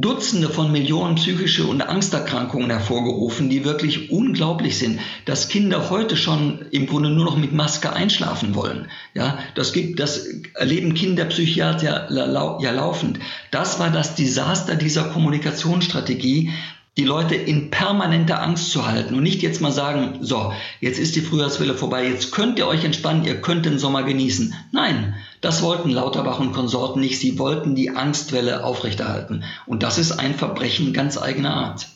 Dutzende 0.00 0.48
von 0.48 0.72
Millionen 0.72 1.14
psychische 1.14 1.66
und 1.66 1.80
Angsterkrankungen 1.80 2.70
hervorgerufen, 2.70 3.48
die 3.48 3.64
wirklich 3.64 4.10
unglaublich 4.10 4.78
sind, 4.78 5.00
dass 5.24 5.48
Kinder 5.48 5.90
heute 5.90 6.16
schon 6.16 6.66
im 6.70 6.86
Grunde 6.86 7.10
nur 7.10 7.24
noch 7.24 7.36
mit 7.36 7.52
Maske 7.52 7.92
einschlafen 7.92 8.54
wollen. 8.54 8.88
Ja, 9.14 9.38
das 9.54 9.72
gibt, 9.72 9.98
das 9.98 10.26
erleben 10.54 10.94
Kinderpsychiater 10.94 12.10
ja 12.10 12.70
laufend. 12.72 13.20
Das 13.50 13.78
war 13.78 13.90
das 13.90 14.14
Desaster 14.14 14.74
dieser 14.74 15.04
Kommunikationsstrategie, 15.04 16.50
die 16.96 17.04
Leute 17.04 17.34
in 17.34 17.70
permanenter 17.70 18.42
Angst 18.42 18.70
zu 18.70 18.86
halten 18.86 19.14
und 19.14 19.22
nicht 19.22 19.42
jetzt 19.42 19.60
mal 19.60 19.72
sagen, 19.72 20.18
so, 20.22 20.52
jetzt 20.80 20.98
ist 20.98 21.14
die 21.14 21.20
Frühjahrswelle 21.20 21.74
vorbei, 21.74 22.08
jetzt 22.08 22.32
könnt 22.32 22.58
ihr 22.58 22.66
euch 22.66 22.84
entspannen, 22.84 23.24
ihr 23.24 23.40
könnt 23.42 23.66
den 23.66 23.78
Sommer 23.78 24.02
genießen. 24.02 24.54
Nein, 24.72 25.14
das 25.42 25.62
wollten 25.62 25.90
Lauterbach 25.90 26.40
und 26.40 26.52
Konsorten 26.52 27.00
nicht. 27.00 27.18
Sie 27.18 27.38
wollten 27.38 27.74
die 27.74 27.90
Angstwelle 27.90 28.64
aufrechterhalten. 28.64 29.44
Und 29.66 29.82
das 29.82 29.98
ist 29.98 30.12
ein 30.12 30.34
Verbrechen 30.34 30.94
ganz 30.94 31.18
eigener 31.18 31.54
Art. 31.54 31.88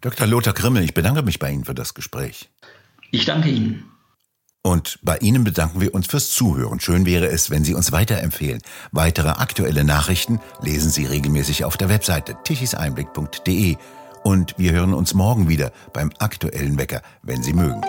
Dr. 0.00 0.26
Lothar 0.26 0.54
Grimmel, 0.54 0.84
ich 0.84 0.94
bedanke 0.94 1.22
mich 1.22 1.40
bei 1.40 1.50
Ihnen 1.50 1.64
für 1.64 1.74
das 1.74 1.94
Gespräch. 1.94 2.48
Ich 3.10 3.24
danke 3.24 3.48
Ihnen. 3.48 3.90
Und 4.62 4.98
bei 5.02 5.18
Ihnen 5.18 5.44
bedanken 5.44 5.80
wir 5.80 5.94
uns 5.94 6.06
fürs 6.06 6.30
Zuhören. 6.30 6.80
Schön 6.80 7.06
wäre 7.06 7.26
es, 7.26 7.50
wenn 7.50 7.64
Sie 7.64 7.74
uns 7.74 7.92
weiterempfehlen. 7.92 8.62
Weitere 8.92 9.28
aktuelle 9.28 9.84
Nachrichten 9.84 10.40
lesen 10.60 10.90
Sie 10.90 11.06
regelmäßig 11.06 11.64
auf 11.64 11.76
der 11.76 11.88
Webseite 11.88 12.36
tichiseinblick.de. 12.44 13.76
Und 14.26 14.58
wir 14.58 14.72
hören 14.72 14.92
uns 14.92 15.14
morgen 15.14 15.48
wieder 15.48 15.70
beim 15.92 16.10
aktuellen 16.18 16.78
Wecker, 16.78 17.00
wenn 17.22 17.44
Sie 17.44 17.52
mögen. 17.52 17.80